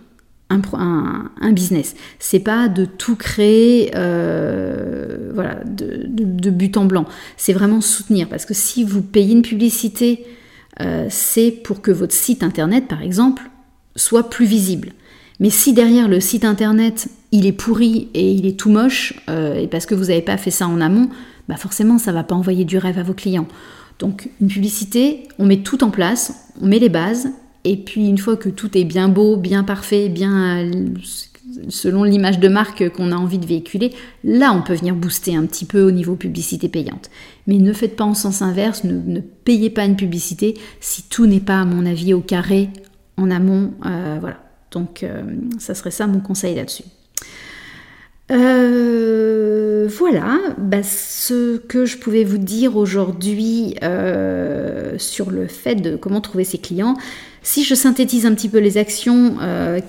un, 0.52 1.32
un, 1.40 1.52
business. 1.52 1.96
C'est 2.20 2.40
pas 2.40 2.68
de 2.68 2.86
tout 2.86 3.16
créer 3.16 3.92
euh, 3.96 5.32
voilà, 5.34 5.60
de, 5.66 6.50
but 6.50 6.78
en 6.78 6.86
blanc. 6.86 7.06
C'est 7.38 7.54
vraiment 7.54 7.82
soutenir. 7.82 8.28
Parce 8.30 8.46
que 8.46 8.54
si 8.54 8.84
vous 8.84 9.02
payez 9.02 9.34
une 9.34 9.42
publicité, 9.42 10.26
euh, 10.80 11.08
c'est 11.10 11.52
pour 11.52 11.82
que 11.82 11.92
votre 11.92 12.14
site 12.14 12.44
internet, 12.44 12.88
par 12.88 13.02
exemple, 13.02 13.50
soit 13.96 14.30
plus 14.30 14.46
visible. 14.46 14.92
Mais 15.40 15.50
si 15.50 15.74
derrière 15.74 16.08
le 16.08 16.20
site 16.20 16.46
internet, 16.46 17.08
il 17.32 17.46
est 17.46 17.52
pourri 17.52 18.10
et 18.14 18.32
il 18.32 18.46
est 18.46 18.60
tout 18.60 18.70
moche, 18.70 19.14
euh, 19.30 19.56
et 19.56 19.68
parce 19.68 19.86
que 19.86 19.96
vous 19.96 20.06
n'avez 20.06 20.22
pas 20.22 20.38
fait 20.38 20.52
ça 20.52 20.68
en 20.68 20.80
amont, 20.82 21.10
bah 21.50 21.58
forcément, 21.58 21.98
ça 21.98 22.12
va 22.12 22.24
pas 22.24 22.36
envoyer 22.36 22.66
du 22.66 22.78
rêve 22.78 23.00
à 23.00 23.04
vos 23.04 23.14
clients. 23.14 23.48
Donc 24.00 24.30
une 24.40 24.48
publicité, 24.48 25.28
on 25.40 25.46
met 25.46 25.58
tout 25.58 25.84
en 25.84 25.90
place, 25.90 26.52
on 26.62 26.68
met 26.68 26.80
les 26.80 26.90
bases, 26.90 27.30
et 27.63 27.78
puis 27.78 28.08
une 28.08 28.17
fois 28.17 28.38
que 28.38 28.50
tout 28.50 28.78
est 28.78 28.84
bien 28.84 29.10
beau, 29.10 29.38
bien 29.38 29.63
parfait, 29.63 30.10
bien 30.10 30.69
selon 31.69 32.04
l'image 32.04 32.39
de 32.39 32.47
marque 32.47 32.89
qu'on 32.89 33.12
a 33.12 33.15
envie 33.15 33.38
de 33.38 33.45
véhiculer, 33.45 33.91
là 34.24 34.54
on 34.54 34.62
peut 34.62 34.74
venir 34.74 34.95
booster 34.95 35.36
un 35.36 35.45
petit 35.45 35.65
peu 35.65 35.82
au 35.82 35.91
niveau 35.91 36.15
publicité 36.15 36.69
payante. 36.69 37.10
Mais 37.47 37.58
ne 37.58 37.74
faites 37.74 37.95
pas 37.95 38.04
en 38.04 38.13
sens 38.13 38.41
inverse, 38.41 38.84
ne, 38.84 39.19
payez 39.19 39.69
pas 39.69 39.86
une 39.86 39.95
publicité 39.95 40.56
si 40.80 41.04
tout 41.04 41.26
n'est 41.26 41.39
pas 41.39 41.62
à 41.62 41.65
mon 41.65 41.86
avis 41.86 42.13
au 42.13 42.21
carré 42.21 42.69
en 43.17 43.32
amont. 43.32 43.74
Euh, 43.86 44.17
voilà. 44.19 44.38
Donc 44.71 45.04
euh, 45.04 45.24
ça 45.60 45.76
serait 45.76 45.91
ça 45.91 46.08
mon 46.08 46.19
conseil 46.19 46.56
là-dessus. 46.56 46.84
Euh, 48.32 49.89
voilà 49.97 50.39
bah, 50.58 50.84
ce 50.84 51.58
que 51.58 51.86
je 51.86 51.97
pouvais 51.97 52.24
vous 52.24 52.38
dire 52.38 52.78
aujourd'hui 52.78 53.76
sur 54.97 55.32
le 55.32 55.47
fait 55.47 55.76
de 55.76 55.95
comment 55.95 56.21
trouver 56.21 56.43
ses 56.43 56.58
clients. 56.58 56.95
Si 57.44 57.64
je 57.64 57.74
synthétise 57.74 58.26
un 58.26 58.34
petit 58.36 58.50
peu 58.50 58.60
les 58.60 58.78
actions 58.78 59.38
euh, 59.42 59.80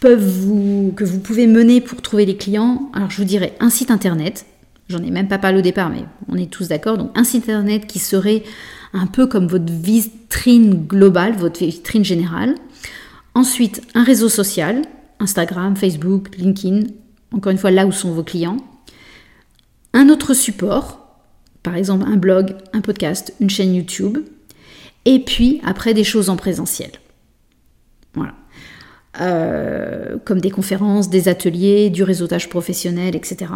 que 0.00 1.04
vous 1.04 1.20
pouvez 1.20 1.46
mener 1.46 1.80
pour 1.80 2.02
trouver 2.02 2.26
les 2.26 2.36
clients, 2.36 2.90
alors 2.92 3.10
je 3.10 3.16
vous 3.16 3.24
dirais 3.24 3.54
un 3.60 3.70
site 3.70 3.90
internet. 3.90 4.46
J'en 4.88 5.02
ai 5.02 5.10
même 5.10 5.28
pas 5.28 5.38
parlé 5.38 5.58
au 5.58 5.62
départ, 5.62 5.90
mais 5.90 6.04
on 6.28 6.36
est 6.36 6.50
tous 6.50 6.68
d'accord. 6.68 6.96
Donc 6.96 7.10
un 7.14 7.24
site 7.24 7.44
internet 7.44 7.86
qui 7.86 7.98
serait 7.98 8.42
un 8.92 9.06
peu 9.06 9.26
comme 9.26 9.46
votre 9.46 9.72
vitrine 9.72 10.86
globale, 10.86 11.34
votre 11.34 11.64
vitrine 11.64 12.04
générale. 12.04 12.54
Ensuite, 13.34 13.82
un 13.94 14.02
réseau 14.02 14.28
social, 14.28 14.82
Instagram, 15.20 15.76
Facebook, 15.76 16.34
LinkedIn, 16.36 16.86
encore 17.32 17.52
une 17.52 17.58
fois 17.58 17.70
là 17.70 17.86
où 17.86 17.92
sont 17.92 18.12
vos 18.12 18.22
clients. 18.22 18.56
Un 19.92 20.08
autre 20.08 20.34
support, 20.34 21.06
par 21.62 21.74
exemple 21.74 22.04
un 22.06 22.16
blog, 22.16 22.54
un 22.72 22.80
podcast, 22.80 23.34
une 23.40 23.50
chaîne 23.50 23.74
YouTube 23.74 24.18
et 25.08 25.20
puis 25.20 25.58
après 25.64 25.94
des 25.94 26.04
choses 26.04 26.28
en 26.28 26.36
présentiel. 26.36 26.90
Voilà. 28.14 28.34
Euh, 29.22 30.18
comme 30.26 30.38
des 30.38 30.50
conférences, 30.50 31.08
des 31.08 31.28
ateliers, 31.28 31.88
du 31.88 32.02
réseautage 32.02 32.50
professionnel, 32.50 33.16
etc. 33.16 33.50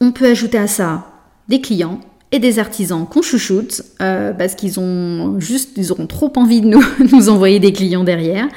On 0.00 0.12
peut 0.12 0.30
ajouter 0.30 0.56
à 0.56 0.66
ça 0.66 1.12
des 1.48 1.60
clients 1.60 2.00
et 2.32 2.38
des 2.38 2.58
artisans 2.58 3.06
qu'on 3.06 3.20
chouchoute 3.20 3.82
euh, 4.00 4.32
parce 4.32 4.54
qu'ils 4.54 4.80
ont 4.80 5.38
juste, 5.40 5.72
ils 5.76 5.92
auront 5.92 6.06
trop 6.06 6.32
envie 6.36 6.62
de 6.62 6.68
nous, 6.68 6.82
nous 7.12 7.28
envoyer 7.28 7.60
des 7.60 7.74
clients 7.74 8.02
derrière. 8.02 8.48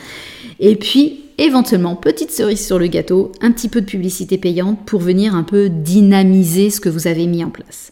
Et 0.61 0.77
puis 0.77 1.25
éventuellement, 1.37 1.97
petite 1.97 2.31
cerise 2.31 2.65
sur 2.65 2.79
le 2.79 2.87
gâteau, 2.87 3.33
un 3.41 3.51
petit 3.51 3.67
peu 3.67 3.81
de 3.81 3.85
publicité 3.85 4.37
payante 4.37 4.85
pour 4.85 5.01
venir 5.01 5.35
un 5.35 5.43
peu 5.43 5.67
dynamiser 5.67 6.69
ce 6.69 6.79
que 6.79 6.87
vous 6.87 7.07
avez 7.07 7.27
mis 7.27 7.43
en 7.43 7.49
place. 7.49 7.91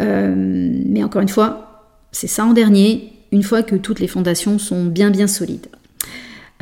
Euh, 0.00 0.34
mais 0.34 1.04
encore 1.04 1.22
une 1.22 1.28
fois, 1.28 1.63
c'est 2.14 2.28
ça 2.28 2.46
en 2.46 2.52
dernier, 2.52 3.12
une 3.32 3.42
fois 3.42 3.62
que 3.62 3.74
toutes 3.74 4.00
les 4.00 4.06
fondations 4.06 4.58
sont 4.58 4.84
bien 4.84 5.10
bien 5.10 5.26
solides. 5.26 5.66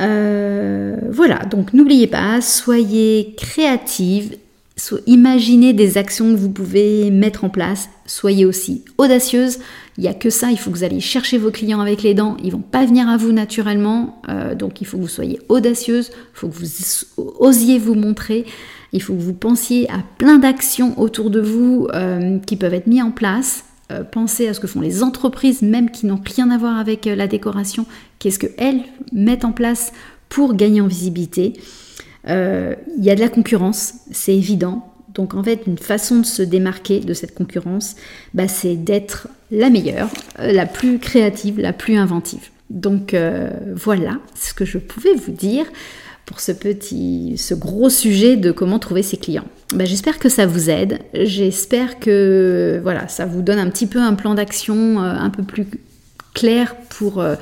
Euh, 0.01 0.97
voilà, 1.11 1.45
donc 1.45 1.73
n'oubliez 1.73 2.07
pas, 2.07 2.41
soyez 2.41 3.35
créative, 3.37 4.35
imaginez 5.05 5.71
des 5.71 5.99
actions 5.99 6.33
que 6.33 6.39
vous 6.39 6.49
pouvez 6.49 7.11
mettre 7.11 7.43
en 7.43 7.49
place, 7.49 7.89
soyez 8.07 8.45
aussi 8.45 8.83
audacieuse. 8.97 9.59
Il 9.99 10.01
n'y 10.01 10.07
a 10.07 10.15
que 10.15 10.31
ça, 10.31 10.49
il 10.49 10.57
faut 10.57 10.71
que 10.71 10.77
vous 10.77 10.83
alliez 10.83 10.99
chercher 10.99 11.37
vos 11.37 11.51
clients 11.51 11.79
avec 11.79 12.01
les 12.01 12.15
dents, 12.15 12.35
ils 12.43 12.51
vont 12.51 12.57
pas 12.57 12.83
venir 12.83 13.07
à 13.07 13.17
vous 13.17 13.31
naturellement, 13.31 14.19
euh, 14.29 14.55
donc 14.55 14.81
il 14.81 14.87
faut 14.87 14.97
que 14.97 15.03
vous 15.03 15.07
soyez 15.07 15.39
audacieuse, 15.49 16.09
il 16.11 16.39
faut 16.39 16.47
que 16.47 16.55
vous 16.55 17.35
osiez 17.39 17.77
vous 17.77 17.93
montrer, 17.93 18.45
il 18.91 19.03
faut 19.03 19.13
que 19.13 19.21
vous 19.21 19.33
pensiez 19.33 19.87
à 19.91 19.99
plein 20.17 20.39
d'actions 20.39 20.99
autour 20.99 21.29
de 21.29 21.39
vous 21.39 21.87
euh, 21.93 22.39
qui 22.39 22.55
peuvent 22.55 22.73
être 22.73 22.87
mises 22.87 23.03
en 23.03 23.11
place 23.11 23.65
euh, 23.91 24.03
penser 24.03 24.47
à 24.47 24.53
ce 24.53 24.61
que 24.61 24.67
font 24.67 24.79
les 24.79 25.03
entreprises, 25.03 25.61
même 25.61 25.91
qui 25.91 26.05
n'ont 26.05 26.21
rien 26.23 26.49
à 26.51 26.57
voir 26.57 26.77
avec 26.77 27.05
euh, 27.05 27.15
la 27.15 27.27
décoration, 27.27 27.85
qu'est-ce 28.17 28.39
qu'elles 28.39 28.81
mettent 29.11 29.43
en 29.43 29.51
place 29.51 29.91
pour 30.29 30.55
gagner 30.55 30.79
en 30.79 30.87
visibilité. 30.87 31.53
Euh, 32.29 32.75
il 32.97 33.03
y 33.03 33.09
a 33.09 33.15
de 33.15 33.19
la 33.19 33.27
concurrence, 33.27 33.95
c'est 34.09 34.35
évident. 34.35 34.89
Donc 35.13 35.33
en 35.33 35.43
fait, 35.43 35.63
une 35.67 35.77
façon 35.77 36.19
de 36.19 36.25
se 36.25 36.41
démarquer 36.41 37.01
de 37.01 37.13
cette 37.13 37.35
concurrence, 37.35 37.97
bah, 38.33 38.47
c'est 38.47 38.77
d'être 38.77 39.27
la 39.51 39.69
meilleure, 39.69 40.09
la 40.39 40.65
plus 40.65 40.97
créative, 40.97 41.59
la 41.59 41.73
plus 41.73 41.97
inventive. 41.97 42.49
Donc 42.69 43.15
voilà 43.75 44.17
ce 44.33 44.55
que 44.55 44.65
je 44.65 44.79
pouvais 44.79 45.13
vous 45.13 45.33
dire 45.33 45.65
pour 46.25 46.39
ce 46.39 46.51
petit, 46.51 47.35
ce 47.37 47.53
gros 47.53 47.89
sujet 47.89 48.37
de 48.37 48.51
comment 48.51 48.79
trouver 48.79 49.03
ses 49.03 49.17
clients. 49.17 49.45
Ben, 49.73 49.87
j'espère 49.87 50.19
que 50.19 50.29
ça 50.29 50.45
vous 50.45 50.69
aide. 50.69 50.99
J'espère 51.15 51.99
que 51.99 52.79
voilà, 52.83 53.07
ça 53.07 53.25
vous 53.25 53.41
donne 53.41 53.57
un 53.57 53.69
petit 53.69 53.87
peu 53.87 53.99
un 53.99 54.13
plan 54.13 54.35
d'action 54.35 55.01
euh, 55.01 55.15
un 55.17 55.31
peu 55.31 55.41
plus 55.41 55.65
clair 56.35 56.75
pour, 56.89 57.19
euh, 57.19 57.35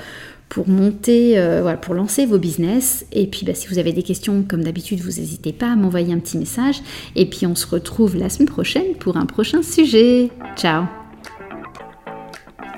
pour 0.47 0.69
monter, 0.69 1.37
euh, 1.37 1.59
voilà, 1.61 1.77
pour 1.77 1.93
lancer 1.93 2.25
vos 2.25 2.37
business. 2.37 3.05
Et 3.11 3.27
puis 3.27 3.45
ben, 3.45 3.53
si 3.53 3.67
vous 3.67 3.79
avez 3.79 3.91
des 3.91 4.03
questions, 4.03 4.45
comme 4.47 4.63
d'habitude, 4.63 5.01
vous 5.01 5.19
n'hésitez 5.19 5.51
pas 5.51 5.73
à 5.73 5.75
m'envoyer 5.75 6.13
un 6.13 6.19
petit 6.19 6.37
message. 6.37 6.81
Et 7.17 7.25
puis 7.25 7.45
on 7.45 7.55
se 7.55 7.67
retrouve 7.67 8.15
la 8.15 8.29
semaine 8.29 8.47
prochaine 8.47 8.95
pour 8.97 9.17
un 9.17 9.25
prochain 9.25 9.61
sujet. 9.61 10.29
Ciao 10.55 10.85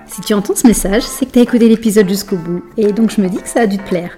Si 0.08 0.22
tu 0.22 0.34
entends 0.34 0.56
ce 0.56 0.66
message, 0.66 1.04
c'est 1.04 1.28
que 1.28 1.32
tu 1.32 1.40
as 1.40 1.44
écouté 1.44 1.70
l'épisode 1.70 2.10
jusqu'au 2.10 2.38
bout. 2.38 2.64
Et 2.78 2.92
donc 2.92 3.12
je 3.12 3.22
me 3.22 3.30
dis 3.30 3.38
que 3.38 3.50
ça 3.50 3.62
a 3.62 3.68
dû 3.68 3.78
te 3.78 3.88
plaire. 3.88 4.18